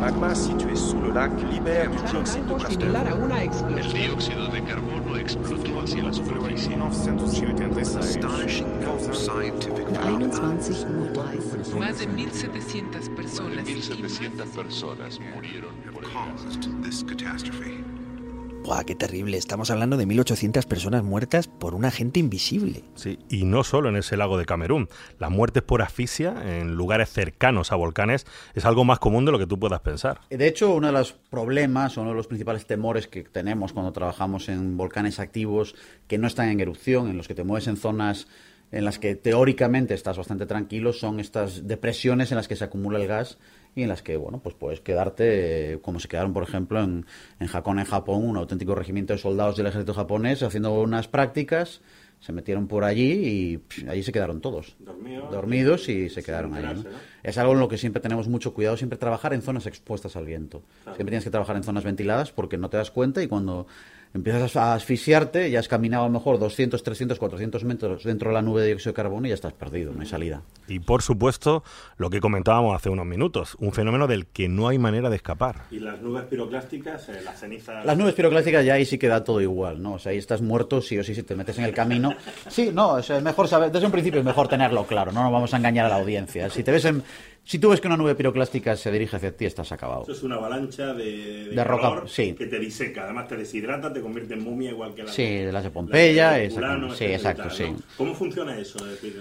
[0.00, 3.36] magma situé sous le lac libère du dioxyde de carbono.
[3.36, 6.40] El dióxido de carbono explotó hacia la superficie.
[10.38, 11.78] 21 Uhr.
[11.78, 13.66] Más de 1.700 personas.
[13.66, 16.10] 1.700 personas murieron por el.
[18.62, 19.38] ¡Buah, qué terrible!
[19.38, 22.84] Estamos hablando de 1.800 personas muertas por un agente invisible.
[22.94, 24.88] Sí, y no solo en ese lago de Camerún.
[25.18, 29.38] Las muertes por asfixia en lugares cercanos a volcanes es algo más común de lo
[29.38, 30.20] que tú puedas pensar.
[30.28, 34.48] De hecho, uno de los problemas, uno de los principales temores que tenemos cuando trabajamos
[34.48, 35.74] en volcanes activos
[36.06, 38.28] que no están en erupción, en los que te mueves en zonas
[38.72, 42.98] en las que teóricamente estás bastante tranquilo, son estas depresiones en las que se acumula
[42.98, 43.38] el gas
[43.74, 47.06] y en las que, bueno, pues puedes quedarte, eh, como se quedaron, por ejemplo, en,
[47.38, 51.80] en Hakone, en Japón, un auténtico regimiento de soldados del ejército japonés haciendo unas prácticas,
[52.20, 54.76] se metieron por allí y pff, allí se quedaron todos.
[54.78, 56.62] Dormidos, dormidos y se quedaron ahí.
[56.62, 56.74] ¿no?
[56.74, 56.90] ¿no?
[57.22, 60.26] Es algo en lo que siempre tenemos mucho cuidado, siempre trabajar en zonas expuestas al
[60.26, 60.62] viento.
[60.84, 63.66] Siempre tienes que trabajar en zonas ventiladas porque no te das cuenta y cuando
[64.12, 68.34] empiezas a asfixiarte, ya has caminado a lo mejor 200, 300, 400 metros dentro de
[68.34, 70.42] la nube de dióxido de carbono y ya estás perdido, no hay salida.
[70.66, 71.62] Y por supuesto,
[71.96, 75.62] lo que comentábamos hace unos minutos, un fenómeno del que no hay manera de escapar.
[75.70, 77.84] Y las nubes piroclásticas, eh, las cenizas...
[77.84, 79.94] Las nubes piroclásticas ya ahí sí queda todo igual, ¿no?
[79.94, 82.14] O sea, ahí estás muerto sí o sí si te metes en el camino.
[82.48, 85.22] Sí, no, o sea, es mejor saber, desde un principio es mejor tenerlo claro, no
[85.22, 86.50] nos vamos a engañar a la audiencia.
[86.50, 87.02] Si te ves en,
[87.44, 90.02] si tú ves que una nube piroclástica se dirige hacia ti, estás acabado.
[90.02, 91.04] Eso es una avalancha de,
[91.46, 92.32] de, De roca, sí.
[92.34, 93.04] que te diseca.
[93.04, 96.30] Además te deshidrata, te convierte en momia igual que la Sí, de, las de Pompeya,
[96.32, 96.76] la de exactamente.
[96.76, 97.64] Herculano, Sí, exacto, tal, sí.
[97.70, 97.78] ¿no?
[97.96, 98.78] ¿Cómo funciona eso?
[98.84, 99.20] Es decir,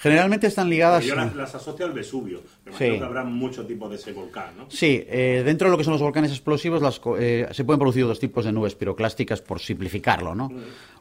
[0.00, 1.04] Generalmente están ligadas.
[1.04, 2.40] yo las, las asocio al Vesubio.
[2.64, 2.84] Me Sí.
[2.84, 4.70] imagino que habrá muchos tipos de ese volcán, ¿no?
[4.70, 8.04] Sí, eh, dentro de lo que son los volcanes explosivos las eh, se pueden producir
[8.06, 10.52] dos tipos de nubes piroclásticas por simplificarlo, ¿no?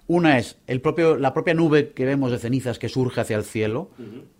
[0.08, 3.43] Una es el propio, la propia nube que vemos de cenizas que surge hacia el
[3.43, 3.91] cielo,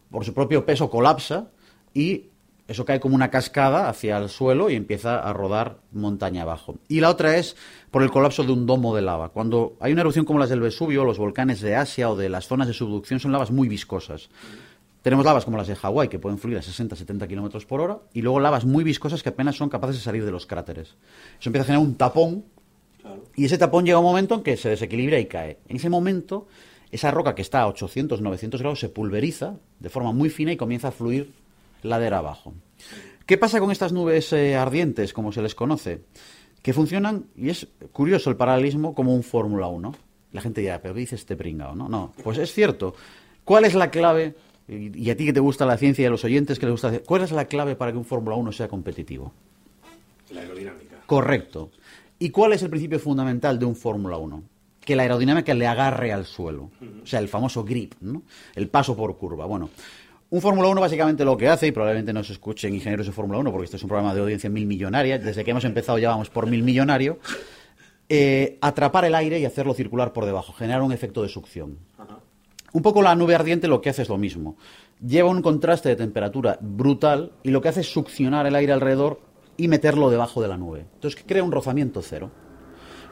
[0.10, 1.52] por su propio peso colapsa
[1.94, 2.28] y
[2.68, 6.76] eso cae como una cascada hacia el suelo y empieza a rodar montaña abajo.
[6.90, 7.56] Y la otra es
[7.92, 9.30] por el colapso de un domo de lava.
[9.30, 12.48] Cuando hay una erupción como las del Vesubio, los volcanes de Asia o de las
[12.48, 14.30] zonas de subducción son lavas muy viscosas.
[15.02, 18.22] Tenemos lavas como las de Hawái, que pueden fluir a 60-70 kilómetros por hora, y
[18.22, 20.96] luego lavas muy viscosas que apenas son capaces de salir de los cráteres.
[21.40, 22.44] Eso empieza a generar un tapón,
[23.34, 25.60] y ese tapón llega a un momento en que se desequilibra y cae.
[25.70, 26.48] En ese momento,
[26.92, 30.90] esa roca que está a 800-900 grados se pulveriza de forma muy fina y comienza
[30.90, 31.32] a fluir
[31.84, 32.54] ladera abajo.
[33.26, 36.02] ¿Qué pasa con estas nubes eh, ardientes, como se les conoce?
[36.62, 39.94] Que funcionan, y es curioso el paralelismo, como un Fórmula 1.
[40.32, 41.76] La gente dirá, pero ¿qué dice este pringao?
[41.76, 42.96] No, no, pues es cierto.
[43.44, 44.36] ¿Cuál es la clave,
[44.68, 47.00] y a ti que te gusta la ciencia y a los oyentes que les gusta,
[47.00, 49.34] cuál es la clave para que un Fórmula 1 sea competitivo?
[50.32, 50.98] La aerodinámica.
[51.06, 51.72] Correcto.
[52.20, 54.44] ¿Y cuál es el principio fundamental de un Fórmula 1?
[54.82, 56.72] Que la aerodinámica le agarre al suelo.
[57.04, 58.24] O sea, el famoso grip, ¿no?
[58.56, 59.46] El paso por curva.
[59.46, 59.70] Bueno,
[60.30, 63.40] un Fórmula 1 básicamente lo que hace, y probablemente no se escuchen ingenieros de Fórmula
[63.40, 66.10] 1, porque esto es un programa de audiencia mil millonaria, desde que hemos empezado ya
[66.10, 67.20] vamos por mil millonario,
[68.10, 71.78] eh, atrapar el aire y hacerlo circular por debajo, generar un efecto de succión.
[72.74, 74.58] Un poco la nube ardiente lo que hace es lo mismo.
[75.06, 79.22] Lleva un contraste de temperatura brutal y lo que hace es succionar el aire alrededor
[79.56, 80.86] y meterlo debajo de la nube.
[80.94, 82.30] Entonces crea un rozamiento cero.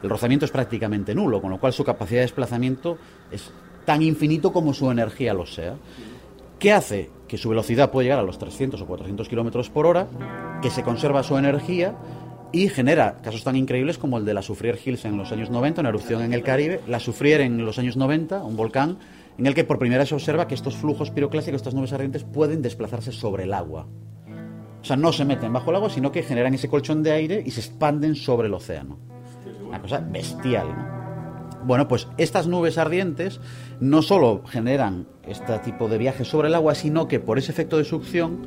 [0.04, 2.98] El rozamiento es prácticamente nulo, con lo cual su capacidad de desplazamiento
[3.32, 3.52] es
[3.86, 5.78] tan infinito como su energía lo sea.
[6.66, 7.12] ¿Qué hace?
[7.28, 10.08] Que su velocidad puede llegar a los 300 o 400 kilómetros por hora,
[10.64, 11.96] que se conserva su energía
[12.52, 15.82] y genera casos tan increíbles como el de la Soufriere Hills en los años 90,
[15.82, 18.98] una erupción en el Caribe, la Soufriere en los años 90, un volcán
[19.38, 22.24] en el que por primera vez se observa que estos flujos piroclásticos, estas nubes ardientes,
[22.24, 23.86] pueden desplazarse sobre el agua.
[24.82, 27.44] O sea, no se meten bajo el agua, sino que generan ese colchón de aire
[27.46, 28.98] y se expanden sobre el océano.
[29.68, 30.95] Una cosa bestial, ¿no?
[31.66, 33.40] Bueno, pues estas nubes ardientes
[33.80, 37.80] no solo generan este tipo de viajes sobre el agua, sino que por ese efecto
[37.80, 38.46] de succión,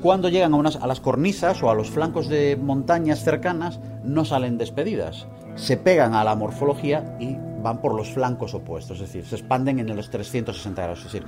[0.00, 4.24] cuando llegan a, unas, a las cornisas o a los flancos de montañas cercanas, no
[4.24, 5.26] salen despedidas.
[5.56, 9.78] Se pegan a la morfología y van por los flancos opuestos, es decir, se expanden
[9.78, 11.00] en los 360 grados.
[11.00, 11.24] Es decir,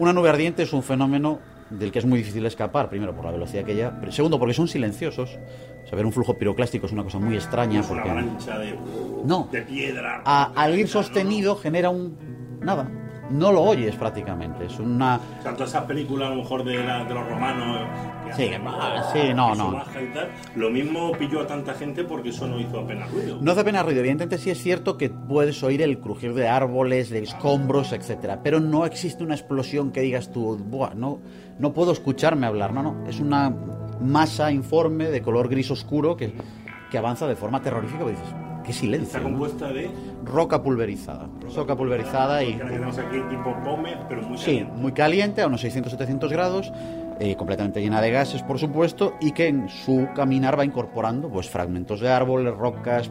[0.00, 1.38] una nube ardiente es un fenómeno
[1.70, 4.54] del que es muy difícil escapar, primero por la velocidad que ya, pero segundo porque
[4.54, 5.38] son silenciosos.
[5.88, 7.80] Saber un flujo piroclástico es una cosa muy extraña.
[7.80, 8.10] Es una porque...
[8.18, 8.78] avalancha de,
[9.24, 9.48] No.
[9.52, 10.22] de piedra.
[10.24, 12.16] A- al ir sostenido genera un...
[12.60, 12.88] nada.
[13.30, 14.66] No lo oyes prácticamente.
[14.66, 15.18] Es una...
[15.38, 17.88] O sea, todas esas películas, a lo mejor de, la- de los romanos.
[18.36, 18.50] Sí,
[19.12, 19.82] sí, no, no.
[20.00, 23.38] y tal, Lo mismo pilló a tanta gente porque eso no hizo apenas ruido.
[23.40, 24.00] No hace apenas ruido.
[24.00, 28.60] Evidentemente sí es cierto que puedes oír el crujir de árboles, de escombros, etcétera, pero
[28.60, 31.20] no existe una explosión que digas tú, Buah, no,
[31.58, 32.72] no puedo escucharme hablar.
[32.72, 33.06] No, no.
[33.08, 33.54] Es una
[34.00, 36.32] masa informe de color gris oscuro que,
[36.90, 38.04] que avanza de forma terrorífica.
[38.04, 38.24] Dices,
[38.64, 39.06] qué silencio.
[39.06, 39.24] Está ¿no?
[39.24, 39.90] compuesta de.
[40.24, 41.28] Roca pulverizada.
[41.54, 42.54] Roca pulverizada y...
[42.54, 44.72] Que la que tenemos aquí tipo Pómez, pero muy Sí, caliente.
[44.72, 46.72] muy caliente, a unos 600-700 grados,
[47.20, 51.48] eh, completamente llena de gases, por supuesto, y que en su caminar va incorporando pues
[51.50, 53.10] fragmentos de árboles, rocas,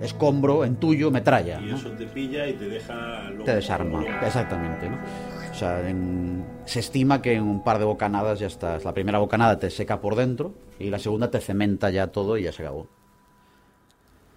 [0.00, 1.60] escombro, entullo, metralla.
[1.60, 1.76] Y ¿no?
[1.76, 3.30] eso te pilla y te deja.
[3.30, 4.12] loco, Te desarma, loco.
[4.26, 4.88] exactamente.
[4.90, 4.96] ¿no?
[5.50, 8.84] O sea, en- se estima que en un par de bocanadas ya estás.
[8.84, 12.44] La primera bocanada te seca por dentro y la segunda te cementa ya todo y
[12.44, 12.86] ya se acabó.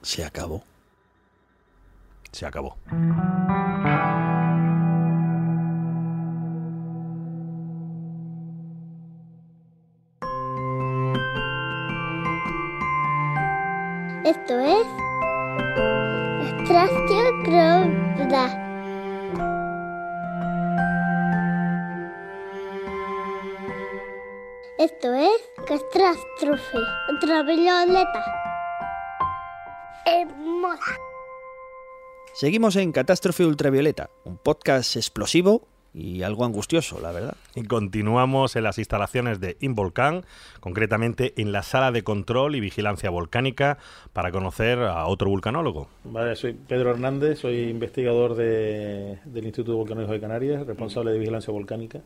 [0.01, 0.63] Se acabó.
[2.31, 2.75] Se acabó.
[14.25, 14.87] Esto es
[16.59, 17.43] Extracción.
[24.83, 25.31] Esto es
[25.65, 26.77] Catástrofe
[27.09, 28.25] Ultravioleta.
[30.05, 30.77] En moda.
[32.33, 37.35] Seguimos en Catástrofe Ultravioleta, un podcast explosivo y algo angustioso, la verdad.
[37.55, 40.25] Y continuamos en las instalaciones de Involcán,
[40.59, 43.77] concretamente en la sala de control y vigilancia volcánica,
[44.11, 45.87] para conocer a otro vulcanólogo.
[46.03, 51.53] Vale, soy Pedro Hernández, soy investigador de- del Instituto Volcanológico de Canarias, responsable de vigilancia
[51.53, 52.01] volcánica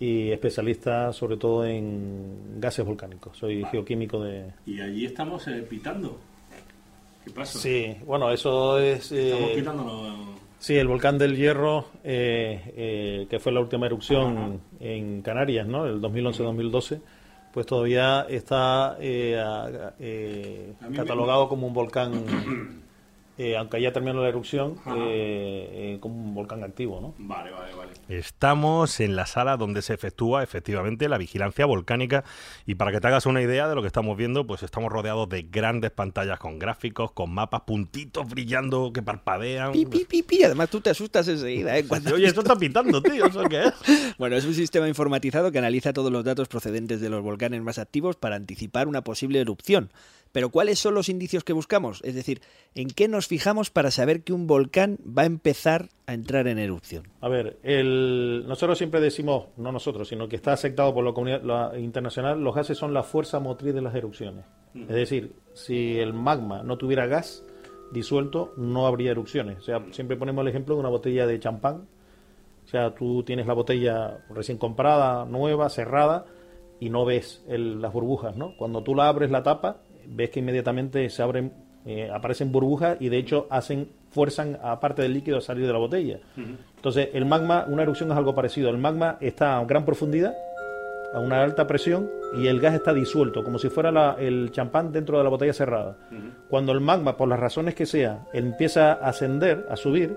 [0.00, 3.36] y especialista sobre todo en gases volcánicos.
[3.38, 4.52] Soy geoquímico de...
[4.66, 6.18] Y allí estamos eh, pitando.
[7.24, 7.58] ¿Qué pasa?
[7.58, 9.10] Sí, bueno, eso es...
[9.12, 10.36] eh, Estamos pitándonos.
[10.58, 15.86] Sí, el volcán del Hierro, eh, eh, que fue la última erupción en Canarias, ¿no?
[15.86, 16.98] El 2011-2012,
[17.52, 19.38] pues todavía está eh,
[20.00, 22.12] eh, me- catalogado como un volcán,
[23.38, 27.14] eh, aunque ya terminó la erupción, eh, eh, como un volcán activo, ¿no?
[27.18, 27.92] Vale, vale, vale.
[28.08, 32.24] Estamos en la sala donde se efectúa efectivamente la vigilancia volcánica
[32.64, 35.28] y para que te hagas una idea de lo que estamos viendo, pues estamos rodeados
[35.28, 39.72] de grandes pantallas con gráficos, con mapas, puntitos brillando que parpadean.
[39.72, 40.42] Pi, pi, pi, pi.
[40.42, 41.76] Además, tú te asustas enseguida.
[41.76, 41.84] ¿eh?
[41.86, 43.74] Cuando Oye, esto está pitando, tío, ¿eso qué es?
[44.18, 47.78] Bueno, es un sistema informatizado que analiza todos los datos procedentes de los volcanes más
[47.78, 49.90] activos para anticipar una posible erupción.
[50.36, 52.02] Pero ¿cuáles son los indicios que buscamos?
[52.04, 52.42] Es decir,
[52.74, 56.58] ¿en qué nos fijamos para saber que un volcán va a empezar a entrar en
[56.58, 57.04] erupción?
[57.22, 61.42] A ver, el, nosotros siempre decimos, no nosotros, sino que está aceptado por la comunidad
[61.42, 64.44] la internacional, los gases son la fuerza motriz de las erupciones.
[64.74, 67.42] Es decir, si el magma no tuviera gas
[67.90, 69.56] disuelto, no habría erupciones.
[69.60, 71.86] O sea, siempre ponemos el ejemplo de una botella de champán.
[72.66, 76.26] O sea, tú tienes la botella recién comprada, nueva, cerrada,
[76.78, 78.54] y no ves el- las burbujas, ¿no?
[78.58, 81.52] Cuando tú la abres la tapa, ves que inmediatamente se abren,
[81.84, 85.72] eh, aparecen burbujas y de hecho hacen, fuerzan a parte del líquido a salir de
[85.72, 86.18] la botella.
[86.76, 88.70] Entonces, el magma, una erupción es algo parecido.
[88.70, 90.34] El magma está a gran profundidad,
[91.14, 94.92] a una alta presión, y el gas está disuelto, como si fuera la- el champán
[94.92, 95.96] dentro de la botella cerrada.
[96.50, 100.16] Cuando el magma, por las razones que sea, empieza a ascender, a subir,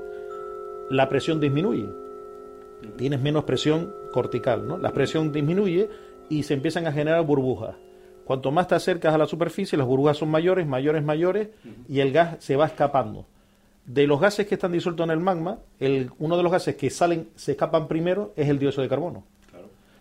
[0.90, 1.88] la presión disminuye.
[2.98, 4.78] Tienes menos presión cortical, ¿no?
[4.78, 5.90] La presión disminuye
[6.30, 7.76] y se empiezan a generar burbujas.
[8.30, 11.48] Cuanto más te acercas a la superficie, las burbujas son mayores, mayores, mayores,
[11.88, 13.26] y el gas se va escapando.
[13.88, 16.92] De los gases que están disueltos en el magma, el, uno de los gases que
[16.92, 19.24] salen, se escapan primero, es el dióxido de carbono.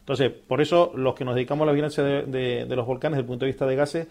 [0.00, 3.16] Entonces, por eso los que nos dedicamos a la vigilancia de, de- de los volcanes
[3.16, 4.06] desde el punto de vista de gases,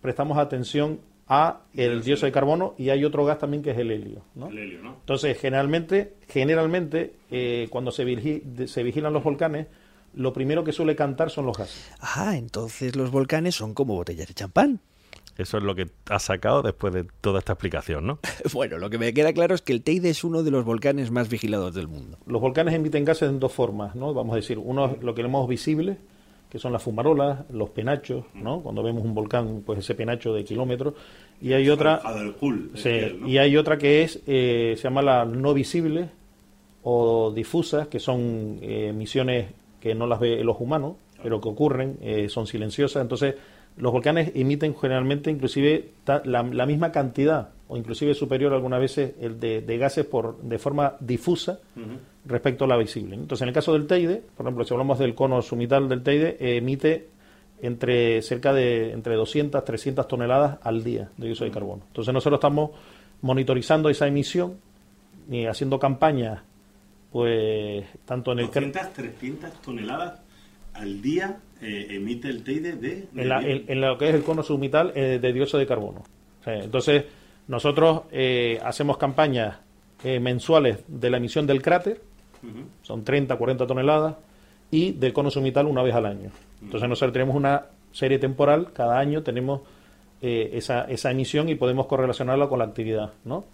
[0.00, 3.90] prestamos atención a el dióxido de carbono y hay otro gas también que es el
[3.90, 4.22] helio.
[4.34, 4.48] ¿no?
[4.48, 4.96] El helio, ¿no?
[5.00, 9.66] Entonces, generalmente, generalmente eh, cuando se, vigi- de- se vigilan los volcanes,
[10.14, 11.90] lo primero que suele cantar son los gases.
[12.00, 14.80] Ah, entonces los volcanes son como botellas de champán.
[15.38, 18.18] Eso es lo que has sacado después de toda esta explicación, ¿no?
[18.52, 21.12] Bueno, lo que me queda claro es que el Teide es uno de los volcanes
[21.12, 22.18] más vigilados del mundo.
[22.26, 24.12] Los volcanes emiten gases en dos formas, ¿no?
[24.12, 25.96] Vamos a decir, uno es lo que llamamos visible,
[26.50, 28.60] que son las fumarolas, los penachos, ¿no?
[28.62, 30.94] Cuando vemos un volcán, pues ese penacho de kilómetros.
[31.40, 32.02] Y hay otra...
[33.24, 36.10] Y hay otra que es, eh, se llama la no visible
[36.82, 41.98] o difusas, que son eh, emisiones que no las ve los humanos, pero que ocurren,
[42.00, 43.02] eh, son silenciosas.
[43.02, 43.34] Entonces,
[43.76, 45.90] los volcanes emiten generalmente inclusive
[46.24, 51.60] la, misma cantidad o inclusive superior algunas veces el de, gases por de forma difusa
[52.26, 53.14] respecto a la visible.
[53.14, 56.36] Entonces, en el caso del Teide, por ejemplo, si hablamos del cono sumital del Teide,
[56.56, 57.08] emite
[57.60, 61.82] entre cerca de entre 200 300 toneladas al día de dióxido de carbono.
[61.88, 62.70] Entonces, nosotros estamos
[63.20, 64.54] monitorizando esa emisión
[65.30, 66.42] y haciendo campañas
[67.10, 70.20] pues tanto en el 200 300 toneladas
[70.74, 75.18] al día eh, emite el Teide de, en, lo que es el cono sumital eh,
[75.20, 76.04] de dióxido de carbono.
[76.46, 77.04] entonces,
[77.48, 79.56] nosotros eh, hacemos campañas
[80.04, 82.00] mensuales de la emisión del cráter,
[82.82, 84.14] son 30, 40 toneladas,
[84.70, 86.30] y del cono sumital una vez al año.
[86.62, 89.62] Entonces, nosotros tenemos una serie temporal, cada año tenemos
[90.20, 93.44] esa, esa emisión y podemos correlacionarla con la actividad, ¿no?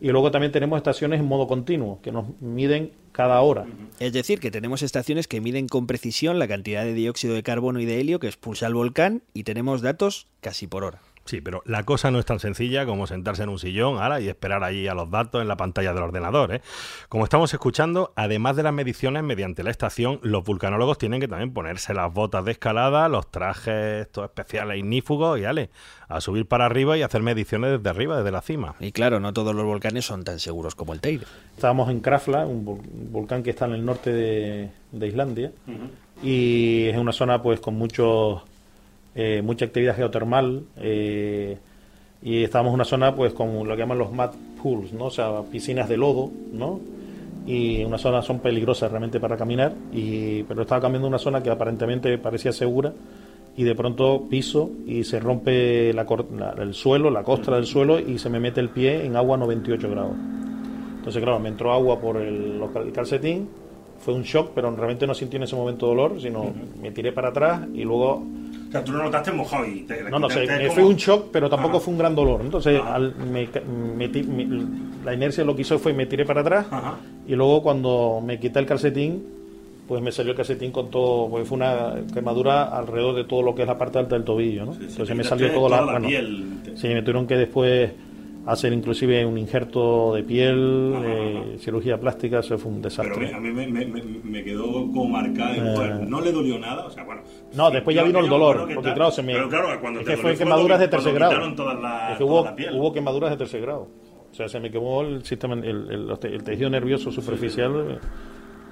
[0.00, 3.66] Y luego también tenemos estaciones en modo continuo, que nos miden cada hora.
[4.00, 7.80] Es decir, que tenemos estaciones que miden con precisión la cantidad de dióxido de carbono
[7.80, 11.00] y de helio que expulsa el volcán y tenemos datos casi por hora.
[11.24, 14.28] Sí, pero la cosa no es tan sencilla como sentarse en un sillón ahora y
[14.28, 16.54] esperar allí a los datos en la pantalla del ordenador.
[16.54, 16.60] ¿eh?
[17.08, 21.54] Como estamos escuchando, además de las mediciones mediante la estación, los vulcanólogos tienen que también
[21.54, 25.70] ponerse las botas de escalada, los trajes estos especiales ignífugos y ale,
[26.08, 28.74] a subir para arriba y hacer mediciones desde arriba, desde la cima.
[28.78, 31.24] Y claro, no todos los volcanes son tan seguros como el Teide.
[31.54, 35.52] Estábamos en Krafla, un volcán que está en el norte de, Islandia,
[36.22, 38.42] y es una zona pues con muchos
[39.14, 41.58] eh, mucha actividad geotermal eh,
[42.22, 44.30] y estábamos en una zona pues como lo que llaman los mud
[44.62, 45.06] pools, ¿no?
[45.06, 46.80] o sea, piscinas de lodo, ¿no?
[47.46, 51.50] y una zona son peligrosas realmente para caminar, y, pero estaba cambiando una zona que
[51.50, 52.92] aparentemente parecía segura
[53.56, 56.06] y de pronto piso y se rompe la,
[56.58, 59.90] el suelo, la costra del suelo y se me mete el pie en agua 98
[59.90, 60.16] grados.
[60.96, 63.48] Entonces, claro, me entró agua por el, el calcetín,
[63.98, 67.28] fue un shock, pero realmente no sentí en ese momento dolor, sino me tiré para
[67.28, 68.24] atrás y luego
[68.74, 71.78] sea, tú no notaste mojado y te No, no, sé, fue un shock, pero tampoco
[71.78, 72.40] fue un gran dolor.
[72.40, 73.48] Entonces, al, me,
[75.04, 76.66] la inercia lo que hizo fue me tiré para atrás
[77.26, 79.24] y luego cuando me quité el calcetín,
[79.86, 83.54] pues me salió el calcetín con todo, pues fue una quemadura alrededor de todo lo
[83.54, 84.72] que es la parte alta del tobillo, ¿no?
[84.72, 86.60] Entonces me salió toda la, piel.
[86.74, 87.92] Sí, me tuvieron que después
[88.46, 93.14] hacer inclusive un injerto de piel, eh, cirugía plástica, eso fue un desastre.
[93.26, 96.06] Pero a mí me, quedó como marcada en eh.
[96.06, 97.22] No le dolió nada, o sea, bueno.
[97.54, 99.32] No, después ya vino el dolor, porque claro, se me...
[99.34, 101.32] Pero claro, cuando es que fue quemaduras de tercer grado.
[102.12, 103.88] es que hubo, hubo quemaduras de tercer grado.
[104.30, 108.00] O sea, se me quemó el sistema, el, el, tejido nervioso superficial.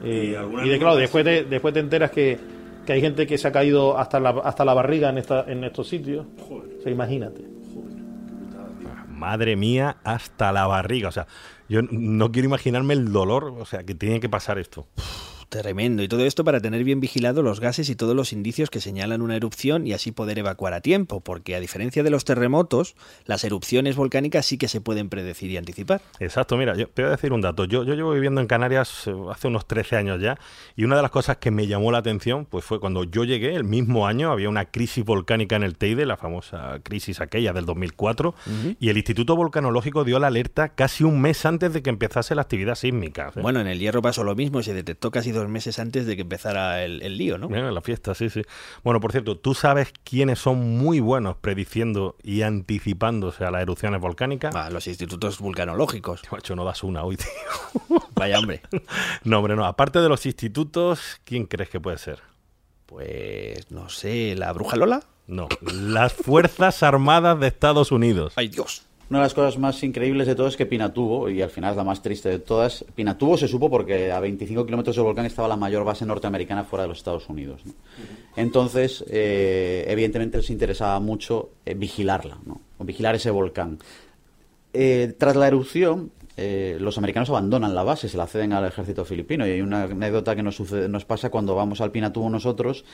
[0.02, 2.36] Eh, y, de, claro, después te, después te enteras que,
[2.84, 5.62] que hay gente que se ha caído hasta la, hasta la barriga en, esta, en
[5.62, 6.26] estos sitios.
[6.48, 6.78] Joder.
[6.78, 7.51] O sea, imagínate
[9.22, 11.08] madre mía, hasta la barriga.
[11.08, 11.28] O sea,
[11.68, 14.88] yo no quiero imaginarme el dolor, o sea, que tiene que pasar esto.
[15.52, 16.02] Tremendo.
[16.02, 19.20] Y todo esto para tener bien vigilado los gases y todos los indicios que señalan
[19.20, 23.44] una erupción y así poder evacuar a tiempo, porque a diferencia de los terremotos, las
[23.44, 26.00] erupciones volcánicas sí que se pueden predecir y anticipar.
[26.20, 27.66] Exacto, mira, yo te voy a decir un dato.
[27.66, 30.38] Yo, yo llevo viviendo en Canarias eh, hace unos 13 años ya
[30.74, 33.54] y una de las cosas que me llamó la atención pues fue cuando yo llegué,
[33.54, 37.66] el mismo año, había una crisis volcánica en el Teide, la famosa crisis aquella del
[37.66, 38.34] 2004,
[38.80, 42.40] y el Instituto Volcanológico dio la alerta casi un mes antes de que empezase la
[42.40, 43.32] actividad sísmica.
[43.34, 46.22] Bueno, en el Hierro pasó lo mismo, se detectó casi dos meses antes de que
[46.22, 47.48] empezara el, lío, ¿no?
[47.48, 48.42] la fiesta, sí, sí.
[48.82, 54.00] Bueno, por cierto, ¿tú sabes quiénes son muy buenos prediciendo y anticipándose a las erupciones
[54.00, 54.54] volcánicas?
[54.54, 56.22] Ah, los institutos vulcanológicos.
[56.32, 58.00] Macho, no das una hoy, tío.
[58.14, 58.62] Vaya hombre.
[59.24, 59.64] no, hombre, no.
[59.64, 62.20] Aparte de los institutos, ¿quién crees que puede ser?
[62.86, 65.02] Pues, no sé, ¿la Bruja Lola?
[65.26, 68.34] No, las Fuerzas Armadas de Estados Unidos.
[68.36, 68.84] ¡Ay, Dios!
[69.12, 71.76] Una de las cosas más increíbles de todo es que Pinatubo, y al final es
[71.76, 75.46] la más triste de todas, Pinatubo se supo porque a 25 kilómetros del volcán estaba
[75.48, 77.60] la mayor base norteamericana fuera de los Estados Unidos.
[78.36, 82.62] Entonces, eh, evidentemente les interesaba mucho eh, vigilarla, ¿no?
[82.78, 83.78] vigilar ese volcán.
[84.72, 89.46] Eh, tras la erupción, los americanos abandonan la base, se la ceden al ejército filipino.
[89.46, 92.86] Y hay una anécdota que nos, sucede, nos pasa cuando vamos al Pinatubo nosotros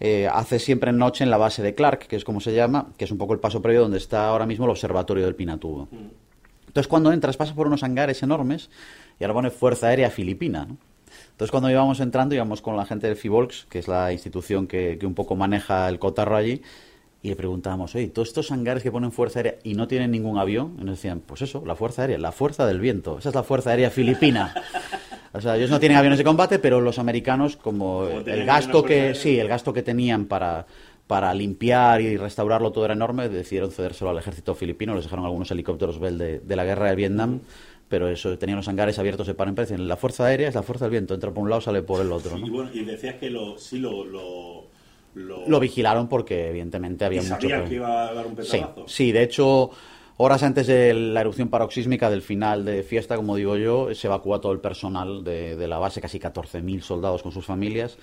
[0.00, 2.88] eh, hace siempre en noche en la base de Clark, que es como se llama,
[2.96, 5.88] que es un poco el paso previo donde está ahora mismo el observatorio del Pinatubo.
[6.66, 8.70] Entonces cuando entras pasas por unos hangares enormes
[9.18, 10.66] y ahora pone Fuerza Aérea Filipina.
[11.30, 14.98] Entonces cuando íbamos entrando íbamos con la gente del FIVOLX, que es la institución que,
[14.98, 16.62] que un poco maneja el cotarro allí,
[17.22, 20.36] y le preguntábamos, oye, todos estos hangares que ponen Fuerza Aérea y no tienen ningún
[20.36, 23.34] avión, y nos decían, pues eso, la Fuerza Aérea, la Fuerza del Viento, esa es
[23.34, 24.54] la Fuerza Aérea Filipina.
[25.34, 28.84] O sea, ellos no tienen aviones de combate, pero los americanos, como Como el gasto
[28.84, 30.66] que sí, el gasto que tenían para
[31.06, 35.50] para limpiar y restaurarlo todo era enorme, decidieron cedérselo al ejército filipino, les dejaron algunos
[35.50, 37.40] helicópteros Bell de, de la guerra de Vietnam,
[37.90, 39.66] pero eso tenían los hangares abiertos de par en par.
[39.66, 42.00] Decían, La fuerza aérea es la fuerza del viento, entra por un lado, sale por
[42.00, 42.38] el otro.
[42.38, 42.46] ¿no?
[42.46, 44.64] Y, bueno, y decías que lo, sí lo, lo,
[45.14, 49.12] lo, Lo vigilaron porque evidentemente había mucho sabían que- iba a dar un Sí, sí,
[49.12, 49.72] de hecho,
[50.16, 54.40] horas antes de la erupción paroxísmica del final de fiesta, como digo yo, se evacúa
[54.40, 57.98] todo el personal de, de la base, casi 14.000 soldados con sus familias,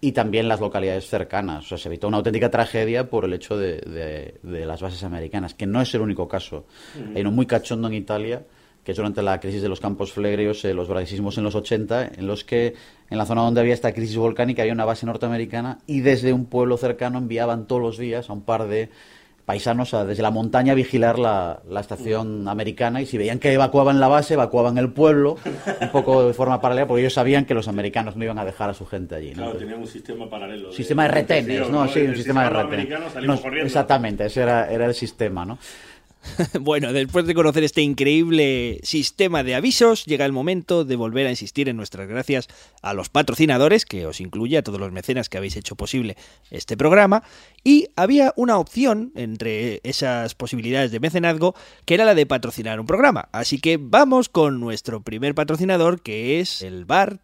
[0.00, 1.64] y también las localidades cercanas.
[1.64, 5.04] O sea, se evitó una auténtica tragedia por el hecho de, de- de las bases
[5.04, 6.66] americanas, que no es el único caso.
[7.00, 7.12] Ujú.
[7.14, 8.42] Hay uno muy cachondo en Italia,
[8.82, 12.10] que es durante la crisis de los campos flegreos, eh, los bradisismos en los 80,
[12.16, 12.74] en los que
[13.08, 16.46] en la zona donde había esta crisis volcánica había una base norteamericana y desde un
[16.46, 18.90] pueblo cercano enviaban todos los días a un par de
[19.44, 23.52] paisanos a, desde la montaña a vigilar la, la estación americana y si veían que
[23.52, 25.36] evacuaban la base, evacuaban el pueblo,
[25.80, 28.70] un poco de forma paralela, porque ellos sabían que los americanos no iban a dejar
[28.70, 29.30] a su gente allí.
[29.30, 29.34] ¿no?
[29.34, 30.72] Claro, Entonces, tenían un sistema paralelo.
[30.72, 31.88] sistema de retenes, ¿no?
[31.88, 32.72] Sí, un sistema de retenes.
[32.72, 33.66] americanos salimos No, corriendo.
[33.66, 35.58] exactamente, ese era, era el sistema, ¿no?
[36.60, 41.30] Bueno, después de conocer este increíble sistema de avisos, llega el momento de volver a
[41.30, 42.48] insistir en nuestras gracias
[42.82, 46.16] a los patrocinadores, que os incluye a todos los mecenas que habéis hecho posible
[46.50, 47.22] este programa.
[47.64, 51.54] Y había una opción entre esas posibilidades de mecenazgo,
[51.84, 53.28] que era la de patrocinar un programa.
[53.32, 57.18] Así que vamos con nuestro primer patrocinador, que es el bar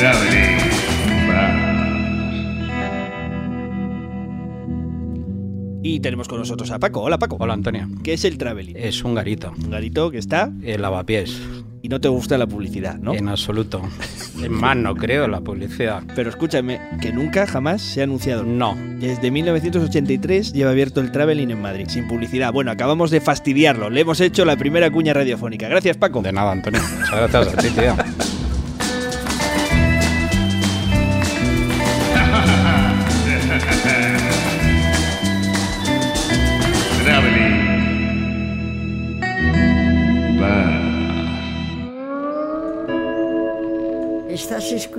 [0.00, 0.56] Traveling.
[5.82, 7.02] Y tenemos con nosotros a Paco.
[7.02, 7.36] Hola Paco.
[7.38, 7.86] Hola Antonio.
[8.02, 8.76] ¿Qué es el Traveling?
[8.78, 9.52] Es un garito.
[9.62, 10.50] Un garito que está...
[10.62, 11.38] El lavapiés.
[11.82, 13.12] Y no te gusta la publicidad, ¿no?
[13.12, 13.82] En absoluto.
[14.42, 16.02] Es más, no creo en la publicidad.
[16.16, 18.42] Pero escúchame, que nunca jamás se ha anunciado.
[18.42, 18.74] No.
[19.00, 22.54] Desde 1983 lleva abierto el Traveling en Madrid, sin publicidad.
[22.54, 23.90] Bueno, acabamos de fastidiarlo.
[23.90, 25.68] Le hemos hecho la primera cuña radiofónica.
[25.68, 26.22] Gracias, Paco.
[26.22, 26.80] De nada, Antonio.
[27.00, 27.94] Muchas gracias a ti, tío.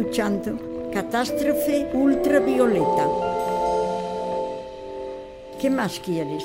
[0.01, 0.57] escuchando
[0.91, 3.07] Catástrofe Ultravioleta.
[5.59, 6.43] ¿Qué más quieres?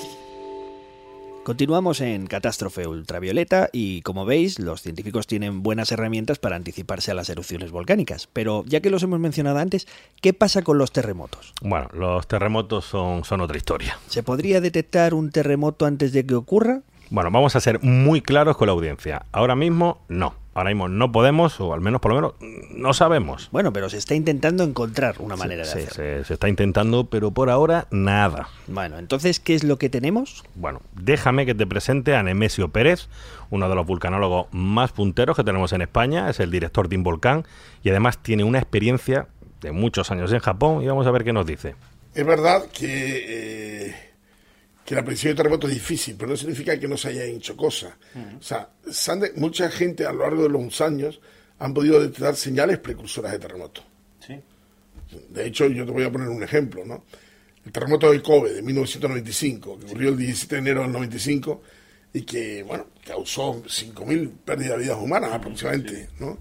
[1.43, 7.15] Continuamos en Catástrofe Ultravioleta y como veis, los científicos tienen buenas herramientas para anticiparse a
[7.15, 8.29] las erupciones volcánicas.
[8.31, 9.89] Pero ya que los hemos mencionado antes,
[10.21, 11.55] ¿qué pasa con los terremotos?
[11.63, 13.99] Bueno, los terremotos son, son otra historia.
[14.09, 16.83] ¿Se podría detectar un terremoto antes de que ocurra?
[17.09, 19.25] Bueno, vamos a ser muy claros con la audiencia.
[19.33, 20.45] Ahora mismo no.
[20.57, 22.35] Ahora mismo no podemos, o al menos por lo menos
[22.75, 23.51] no sabemos.
[23.53, 26.19] Bueno, pero se está intentando encontrar una manera Sí, de sí, hacerlo.
[26.23, 28.49] se, se está intentando, pero por ahora nada.
[28.67, 30.45] Bueno, entonces, ¿qué es lo que tenemos?
[30.55, 33.09] Bueno, déjame que te presente a Nemesio Pérez,
[33.51, 37.45] uno de los vulcanólogos más punteros que tenemos en España, es el director de Involcán
[37.83, 39.27] y además tiene una experiencia
[39.61, 41.75] de muchos años en Japón y vamos a ver qué nos dice.
[42.15, 43.95] Es verdad que, eh,
[44.87, 47.57] que la predicción de terremotos es difícil, pero no significa que no se hayan hecho
[47.57, 47.93] cosas.
[48.39, 48.70] O sea,
[49.34, 51.20] mucha gente a lo largo de los años
[51.59, 53.84] han podido detectar señales precursoras de terremotos.
[54.24, 54.41] Sí.
[55.28, 57.05] De hecho, yo te voy a poner un ejemplo, ¿no?
[57.64, 61.62] El terremoto de Kobe de 1995, que ocurrió el 17 de enero del 95
[62.12, 66.39] y que, bueno, causó 5.000 pérdidas de vidas humanas aproximadamente, ¿no?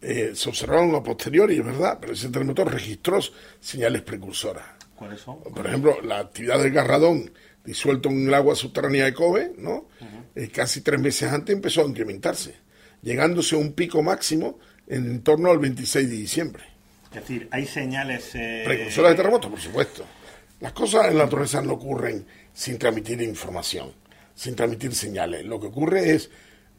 [0.00, 3.20] Eh, se observaron a posteriori, es verdad, pero ese terremoto registró
[3.60, 4.64] señales precursoras.
[4.96, 5.40] ¿Cuáles son?
[5.42, 7.30] Por ejemplo, la actividad del garradón
[7.64, 9.86] disuelto en el agua subterránea de Kobe, ¿no?
[10.34, 12.54] Eh, casi tres meses antes empezó a incrementarse,
[13.02, 16.64] llegándose a un pico máximo en torno al 26 de diciembre.
[17.10, 18.34] Es decir, hay señales...
[18.34, 20.04] eh, Precursoras de terremotos, por supuesto.
[20.60, 23.92] Las cosas en la naturaleza no ocurren sin transmitir información,
[24.34, 25.44] sin transmitir señales.
[25.44, 26.30] Lo que ocurre es,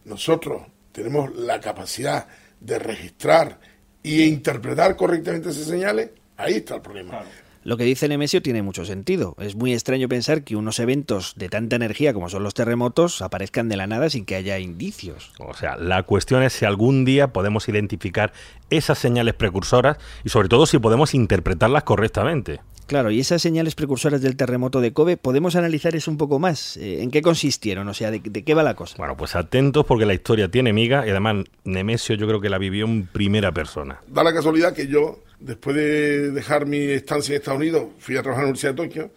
[0.05, 2.27] nosotros tenemos la capacidad
[2.59, 3.59] de registrar
[4.03, 7.23] e interpretar correctamente esas señales, ahí está el problema.
[7.63, 9.35] Lo que dice Nemesio tiene mucho sentido.
[9.39, 13.69] Es muy extraño pensar que unos eventos de tanta energía como son los terremotos aparezcan
[13.69, 15.31] de la nada sin que haya indicios.
[15.39, 18.33] O sea, la cuestión es si algún día podemos identificar
[18.69, 22.59] esas señales precursoras y sobre todo si podemos interpretarlas correctamente.
[22.87, 26.77] Claro, y esas señales precursoras del terremoto de Kobe, ¿podemos analizar eso un poco más?
[26.77, 27.87] Eh, ¿En qué consistieron?
[27.87, 28.95] O sea, ¿de, de qué va la cosa?
[28.97, 32.57] Bueno, pues atentos porque la historia tiene miga y además Nemesio yo creo que la
[32.57, 33.99] vivió en primera persona.
[34.07, 38.21] Da la casualidad que yo, después de dejar mi estancia en Estados Unidos, fui a
[38.21, 39.11] trabajar en la Universidad de Tokio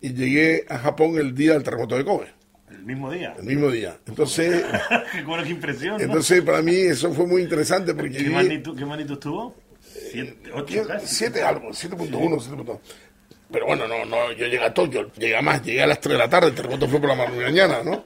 [0.00, 2.26] y llegué a Japón el día del terremoto de Kobe,
[2.70, 3.34] El mismo día.
[3.38, 3.96] el mismo día.
[4.06, 4.62] Entonces,
[5.12, 5.96] qué bueno, qué impresión.
[5.96, 6.02] ¿no?
[6.04, 9.56] entonces para mí eso fue muy interesante porque ¿Qué, vi- magnitud, ¿Qué magnitud tuvo?
[10.14, 11.06] Siete, ocho casi.
[11.06, 12.78] Siete algo, 7.1, 7.2.
[13.50, 16.12] pero bueno, no, no, yo llegué a Tokio, llegué a más, llegué a las 3
[16.12, 18.04] de la tarde, el terremoto fue por la mañana, ¿no?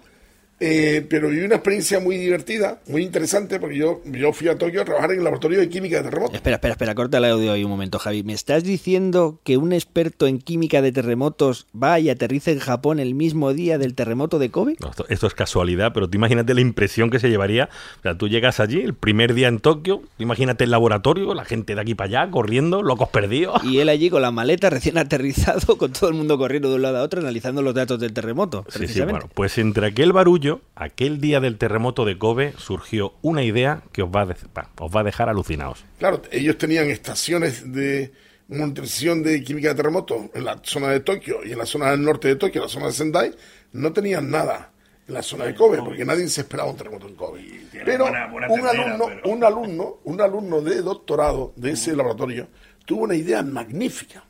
[0.60, 4.82] Eh, pero viví una experiencia muy divertida, muy interesante, porque yo, yo fui a Tokio
[4.82, 6.34] a trabajar en el laboratorio de química de terremotos.
[6.34, 8.22] Espera, espera, espera, corta el audio ahí un momento, Javi.
[8.24, 12.98] ¿Me estás diciendo que un experto en química de terremotos va y aterriza en Japón
[12.98, 14.76] el mismo día del terremoto de Kobe?
[14.80, 17.68] No, esto, esto es casualidad, pero tú imagínate la impresión que se llevaría.
[18.00, 21.74] O sea, tú llegas allí, el primer día en Tokio, imagínate el laboratorio, la gente
[21.74, 23.62] de aquí para allá corriendo, locos perdidos.
[23.64, 26.82] Y él allí con la maleta recién aterrizado, con todo el mundo corriendo de un
[26.82, 28.64] lado a otro, analizando los datos del terremoto.
[28.68, 29.12] Sí, sí, precisamente.
[29.20, 34.02] bueno, pues entre aquel barullo, aquel día del terremoto de Kobe, surgió una idea que
[34.02, 34.36] os va a, de-
[34.80, 35.84] os va a dejar alucinados.
[35.98, 38.12] Claro, ellos tenían estaciones de
[38.48, 42.02] monitorización de química de terremotos en la zona de Tokio y en la zona del
[42.02, 43.34] norte de Tokio, la zona de Sendai,
[43.72, 44.70] no tenían nada
[45.06, 47.40] en la zona de Kobe, porque nadie se esperaba un terremoto en Kobe.
[47.84, 51.94] Pero buena- buena un tendera, alumno, pero- un alumno, un alumno de doctorado de ese
[51.96, 52.48] laboratorio
[52.86, 54.24] tuvo una idea magnífica.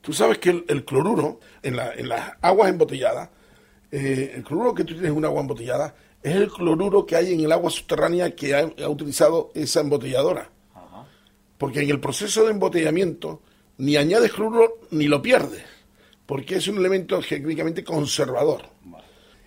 [0.00, 3.28] Tú sabes que el, el cloruro en, la- en las aguas embotelladas,
[3.98, 7.32] eh, el cloruro que tú tienes en un agua embotellada es el cloruro que hay
[7.32, 10.50] en el agua subterránea que ha, ha utilizado esa embotelladora.
[11.56, 13.40] Porque en el proceso de embotellamiento
[13.78, 15.62] ni añades cloruro ni lo pierdes,
[16.26, 18.68] porque es un elemento genéticamente conservador.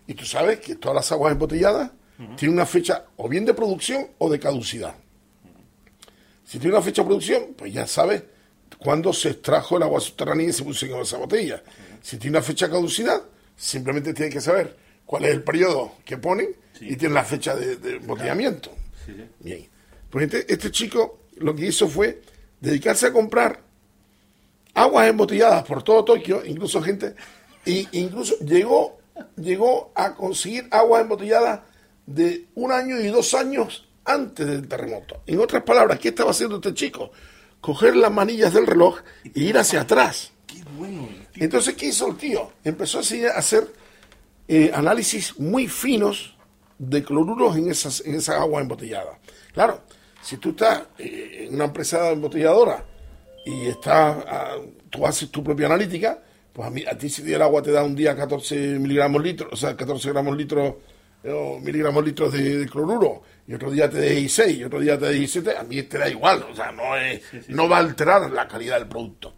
[0.07, 1.91] Y tú sabes que todas las aguas embotelladas
[2.35, 4.95] tienen una fecha o bien de producción o de caducidad.
[6.43, 8.23] Si tiene una fecha de producción, pues ya sabes
[8.79, 11.61] cuándo se extrajo el agua subterránea y se puso en esa botella.
[12.01, 13.21] Si tiene una fecha de caducidad,
[13.59, 17.75] simplemente tienes que saber cuál es el periodo que ponen y tiene la fecha de,
[17.75, 18.71] de embotellamiento.
[19.39, 19.67] Bien.
[20.09, 22.21] Pues este, este chico lo que hizo fue
[22.59, 23.61] dedicarse a comprar
[24.73, 27.15] aguas embotelladas por todo Tokio, incluso gente,
[27.65, 28.99] y incluso llegó,
[29.35, 31.61] llegó a conseguir aguas embotelladas
[32.05, 35.21] de un año y dos años antes del terremoto.
[35.27, 37.11] En otras palabras, ¿qué estaba haciendo este chico?
[37.61, 40.31] Coger las manillas del reloj e ir hacia atrás.
[41.35, 42.53] Entonces, ¿qué hizo el tío?
[42.63, 43.67] Empezó a hacer
[44.47, 46.35] eh, análisis muy finos
[46.77, 49.17] de cloruros en esas, en esas aguas embotelladas.
[49.53, 49.81] Claro,
[50.21, 52.85] si tú estás eh, en una empresa embotelladora
[53.45, 54.55] y estás, ah,
[54.89, 56.23] tú haces tu propia analítica,
[56.53, 59.49] pues a, mí, a ti si el agua te da un día 14 miligramos litros,
[59.51, 60.75] o sea, 14 gramos litros
[61.23, 64.79] eh, o miligramos litros de, de cloruro, y otro día te da 16, y otro
[64.79, 67.77] día te da 17, a mí te da igual, o sea, no, es, no va
[67.77, 69.35] a alterar la calidad del producto.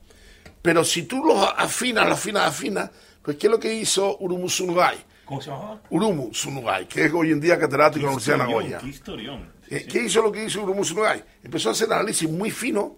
[0.62, 2.90] Pero si tú lo afinas, lo afinas, afinas,
[3.22, 4.98] pues ¿qué es lo que hizo Urumu Sunugai?
[5.26, 5.82] ¿Cómo se llamaba?
[5.90, 8.78] Urumu Sunugai, que es hoy en día catedrático en la Universidad de Nagoya.
[8.80, 9.52] Qué historión.
[9.70, 11.24] Eh, ¿Qué hizo lo que hizo Urumu Sunugai?
[11.44, 12.98] Empezó a hacer análisis muy fino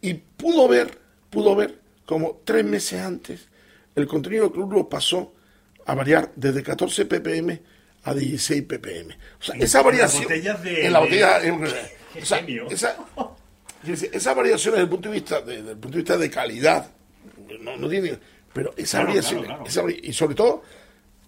[0.00, 0.98] y pudo ver,
[1.30, 3.48] pudo ver como tres meses antes
[3.94, 5.32] el contenido de cloruro pasó
[5.86, 7.62] a variar desde 14 ppm
[8.02, 9.16] a 16 ppm.
[9.40, 11.52] O sea, En- esa en las variación botellas de- en la de- botella, eh,
[12.20, 12.38] o sea,
[12.70, 12.96] esa,
[13.84, 16.30] fíjense, esa variación desde el punto de vista de- desde el punto de vista de
[16.30, 16.90] calidad
[17.60, 18.18] no, no tiene,
[18.52, 19.70] pero esa Claro, variación claro, claro.
[19.70, 20.62] esa vari- y sobre todo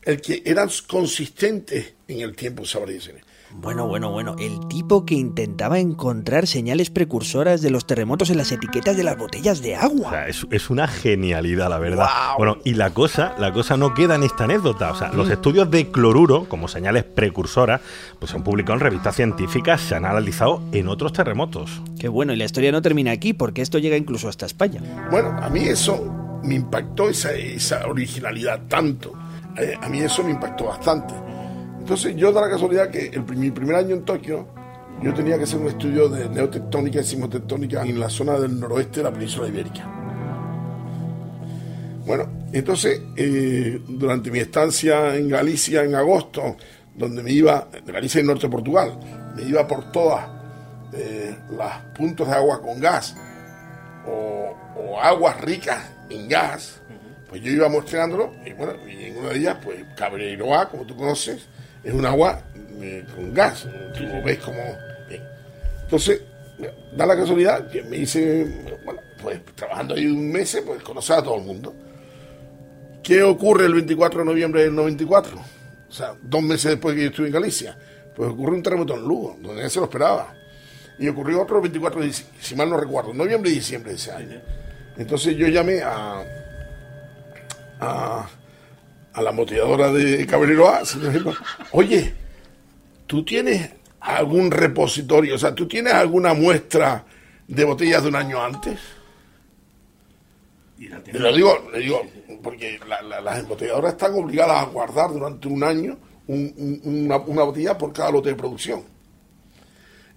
[0.03, 3.25] el que eran consistentes en el tiempo esas variaciones.
[3.59, 8.53] Bueno, bueno, bueno, el tipo que intentaba encontrar señales precursoras de los terremotos en las
[8.53, 10.11] etiquetas de las botellas de O agua.
[10.11, 12.07] sea, es, es una genialidad, la verdad.
[12.39, 14.93] Bueno, y la cosa, la cosa no queda en esta anécdota.
[14.93, 17.81] O sea, los estudios de cloruro, como señales precursoras,
[18.19, 21.83] pues se han publicado en revistas científicas, se han analizado en otros terremotos.
[21.99, 24.81] Qué bueno, y la historia no termina aquí porque esto llega incluso hasta España.
[25.11, 29.13] Bueno, a mí eso me impactó, esa, esa originalidad tanto.
[29.59, 31.15] Eh, a mí eso me impactó bastante.
[31.87, 34.49] Entonces yo da la casualidad que el, mi primer año en Tokio
[35.01, 38.99] yo tenía que hacer un estudio de neotectónica y sismotectónica en la zona del noroeste
[38.99, 39.89] de la península ibérica.
[42.05, 46.57] Bueno, entonces eh, durante mi estancia en Galicia en agosto,
[46.93, 48.99] donde me iba, de Galicia y norte de Portugal,
[49.37, 50.29] me iba por todas
[50.93, 53.15] eh, las puntos de agua con gas
[54.09, 56.81] o, aguas ricas en gas,
[57.29, 60.97] pues yo iba mostrándolo y bueno, y en una de ellas, pues Cabreiroa, como tú
[60.97, 61.47] conoces,
[61.87, 62.41] es un agua
[62.81, 63.69] eh, con gas,
[64.25, 64.61] ves como...
[65.09, 65.23] bien.
[65.85, 66.21] Entonces,
[66.97, 68.45] da la casualidad que me hice,
[68.85, 71.73] bueno, pues trabajando ahí un mes, pues conocer a todo el mundo.
[73.05, 75.39] ¿Qué ocurre el 24 de noviembre del 94?
[75.89, 77.79] O sea, dos meses después que yo estuve en Galicia.
[78.17, 80.35] Pues ocurrió un terremoto en Lugo, donde nadie se lo esperaba.
[80.99, 83.97] Y ocurrió otro el 24 de diciembre, si mal no recuerdo, noviembre y diciembre de
[83.97, 84.41] ese año.
[84.97, 86.25] Entonces yo llamé a,
[87.79, 88.29] a,
[89.17, 91.39] a la motilladora de señor Gilbert,
[91.73, 92.13] oye,
[93.07, 97.05] ¿tú tienes algún repositorio, o sea, tú tienes alguna muestra
[97.49, 98.79] de botellas de un año antes?
[100.79, 102.03] Y la Le lo digo, le digo,
[102.43, 107.17] porque la- la- las embotelladoras están obligadas a guardar durante un año un- un- una,
[107.17, 108.85] una botella por cada lote de producción.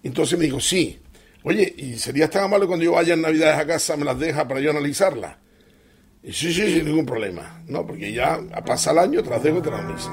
[0.04, 1.00] Entonces me dijo, sí,
[1.41, 4.45] Oye, ¿y sería tan amable cuando yo vaya en Navidades a casa, me las deja
[4.45, 5.38] para yo analizarlas?
[6.24, 7.61] Sí, sí, sin ningún problema.
[7.67, 10.11] No, porque ya pasa el año, te las dejo las analizo.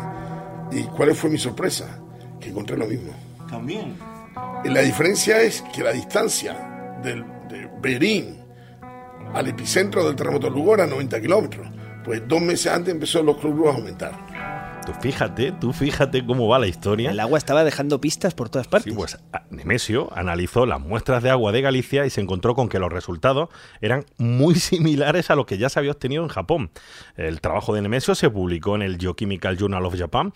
[0.73, 1.99] ¿Y cuál fue mi sorpresa?
[2.41, 3.13] Que encontré lo mismo.
[3.49, 3.97] También.
[4.65, 8.39] Y la diferencia es que la distancia del, de Berín
[9.35, 11.69] al epicentro del terremoto de Lugo era 90 kilómetros.
[12.05, 14.13] Pues dos meses antes empezó los clubes a aumentar.
[14.87, 17.11] Tú fíjate, tú fíjate cómo va la historia.
[17.11, 18.93] El agua estaba dejando pistas por todas partes.
[18.93, 19.19] Sí, pues
[19.51, 23.49] Nemesio analizó las muestras de agua de Galicia y se encontró con que los resultados
[23.81, 26.71] eran muy similares a lo que ya se había obtenido en Japón.
[27.17, 30.33] El trabajo de Nemesio se publicó en el Geochemical Journal of Japan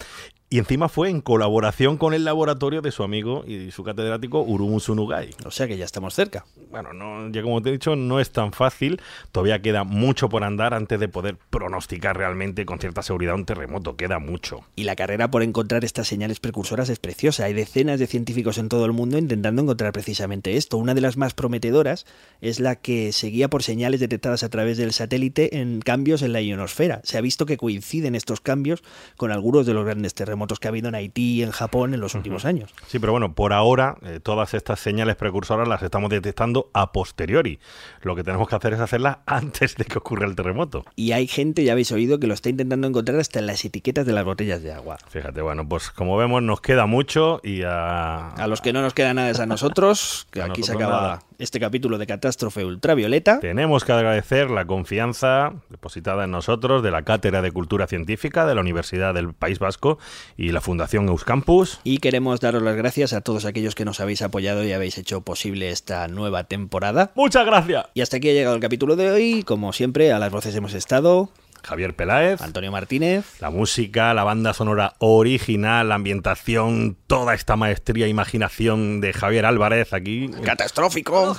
[0.52, 4.80] y encima fue en colaboración con el laboratorio de su amigo y su catedrático Urumu
[4.80, 5.30] Sunugai.
[5.46, 6.44] O sea que ya estamos cerca.
[6.72, 9.00] Bueno, no, ya como te he dicho, no es tan fácil.
[9.30, 13.96] Todavía queda mucho por andar antes de poder pronosticar realmente con cierta seguridad un terremoto.
[13.96, 14.64] Queda mucho.
[14.74, 17.44] Y la carrera por encontrar estas señales precursoras es preciosa.
[17.44, 20.78] Hay decenas de científicos en todo el mundo intentando encontrar precisamente esto.
[20.78, 22.06] Una de las más prometedoras
[22.40, 26.40] es la que seguía por señales detectadas a través del satélite en cambios en la
[26.40, 27.02] ionosfera.
[27.04, 28.82] Se ha visto que coinciden estos cambios
[29.16, 32.00] con algunos de los grandes terremotos que ha habido en Haití y en Japón en
[32.00, 32.74] los últimos años.
[32.86, 37.58] Sí, pero bueno, por ahora eh, todas estas señales precursoras las estamos detectando a posteriori.
[38.02, 40.84] Lo que tenemos que hacer es hacerlas antes de que ocurra el terremoto.
[40.96, 44.06] Y hay gente, ya habéis oído, que lo está intentando encontrar hasta en las etiquetas
[44.06, 44.98] de las botellas de agua.
[45.08, 48.28] Fíjate, bueno, pues como vemos nos queda mucho y a...
[48.28, 51.00] A los que no nos queda nada es a nosotros, que A aquí se acaba
[51.00, 51.22] nada.
[51.40, 53.40] Este capítulo de Catástrofe Ultravioleta.
[53.40, 58.54] Tenemos que agradecer la confianza depositada en nosotros de la Cátedra de Cultura Científica de
[58.54, 59.98] la Universidad del País Vasco
[60.36, 61.80] y la Fundación Euskampus.
[61.84, 65.22] Y queremos daros las gracias a todos aquellos que nos habéis apoyado y habéis hecho
[65.22, 67.12] posible esta nueva temporada.
[67.14, 67.86] Muchas gracias.
[67.94, 69.42] Y hasta aquí ha llegado el capítulo de hoy.
[69.42, 71.30] Como siempre, a las voces hemos estado
[71.62, 72.40] Javier Peláez.
[72.42, 73.40] Antonio Martínez.
[73.40, 79.46] La música, la banda sonora original, la ambientación, toda esta maestría e imaginación de Javier
[79.46, 80.30] Álvarez aquí.
[80.44, 81.36] Catastrófico.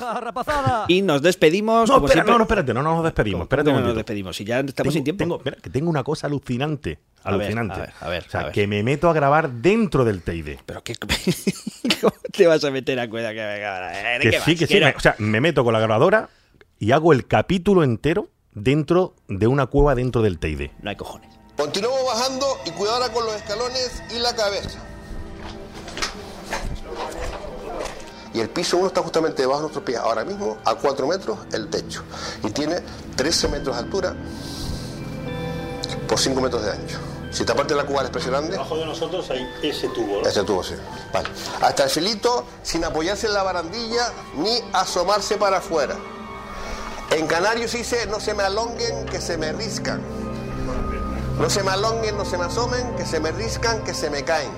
[0.88, 1.90] Y nos despedimos.
[1.90, 2.32] No, como espera, siempre.
[2.34, 3.42] no, no, espérate, no, no nos despedimos.
[3.44, 4.36] Espérate un ¿Cómo no nos despedimos?
[4.36, 5.24] Si ya estamos Tengo- sin tiempo.
[5.24, 7.00] Tengo, espera, que tengo una cosa alucinante.
[7.24, 7.76] A ver, Alucinante.
[7.76, 8.54] a ver, a ver, o sea, a ver.
[8.54, 10.58] que me meto a grabar dentro del Teide.
[10.66, 10.96] Pero qué.
[12.02, 14.80] ¿Cómo te vas a meter a cuenta que me Que sí, que sí.
[14.80, 16.30] me- o sea, me meto con la grabadora
[16.80, 20.74] y hago el capítulo entero dentro de una cueva dentro del Teide.
[20.82, 21.30] No hay cojones.
[21.58, 24.80] Continuamos bajando y cuidado ahora con los escalones y la cabeza.
[28.34, 29.98] Y el piso 1 está justamente debajo de nuestros pies.
[30.00, 32.04] Ahora mismo, a 4 metros, el techo.
[32.44, 32.78] Y tiene
[33.16, 34.16] 13 metros de altura
[36.08, 36.98] por 5 metros de ancho.
[37.32, 40.22] Si esta parte de la cuba es precio grande, Debajo de nosotros hay ese tubo,
[40.22, 40.28] ¿no?
[40.28, 40.74] este tubo sí.
[41.14, 41.30] Vale.
[41.62, 45.96] Hasta el filito, sin apoyarse en la barandilla ni asomarse para afuera.
[47.12, 50.02] En canario se dice no se me alonguen, que se me riscan.
[51.38, 54.24] No se me alonguen, no se me asomen, que se me riscan, que se me
[54.24, 54.52] caen.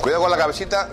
[0.00, 0.88] Cuidado con la cabecita.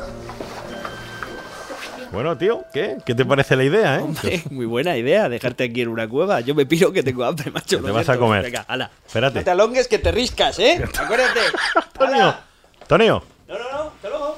[2.12, 2.98] Bueno, tío, ¿qué?
[3.06, 4.02] ¿Qué te parece la idea, eh?
[4.02, 6.42] Hombre, muy buena idea, dejarte aquí en una cueva.
[6.42, 7.82] Yo me piro que tengo hambre, macho.
[7.82, 8.44] Te vas a comer.
[8.44, 8.92] Venga, hala.
[9.06, 9.40] Espérate.
[9.40, 10.84] No te alongues que te riscas, ¿eh?
[11.00, 11.40] Acuérdate.
[11.76, 12.36] Antonio,
[12.82, 14.38] Antonio, No, no, no, hasta luego.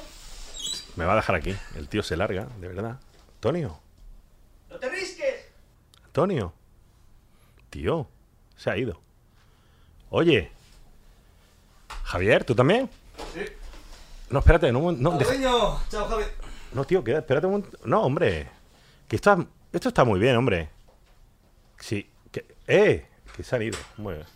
[0.94, 1.56] me va a dejar aquí.
[1.74, 2.96] El tío se larga, de verdad.
[3.36, 3.80] Antonio,
[4.70, 5.13] No te risques.
[6.14, 6.52] Antonio.
[7.70, 8.06] Tío,
[8.54, 9.00] se ha ido.
[10.10, 10.48] Oye.
[12.04, 12.88] Javier, ¿tú también?
[13.34, 13.40] Sí.
[14.30, 15.34] No, espérate, no, no, deja-
[15.88, 16.32] Chao, Javier.
[16.72, 17.78] no tío, queda, espérate un momento.
[17.84, 18.48] No, hombre.
[19.08, 20.70] Que esto, esto está muy bien, hombre.
[21.80, 23.78] Sí, que, eh, que se han ido.
[23.96, 24.26] Muy bien.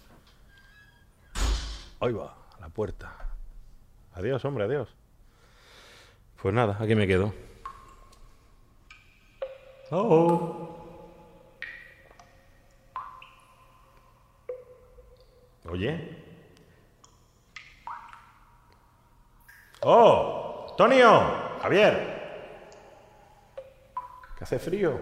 [2.01, 3.37] Ahí va, a la puerta.
[4.15, 4.89] Adiós, hombre, adiós.
[6.43, 7.33] Pues nada, aquí me quedo.
[9.93, 10.75] Oh.
[15.71, 16.17] Oye.
[19.83, 20.75] ¡Oh!
[20.77, 21.59] ¡Tonio!
[21.61, 22.19] ¡Javier!
[24.37, 24.99] Que hace frío.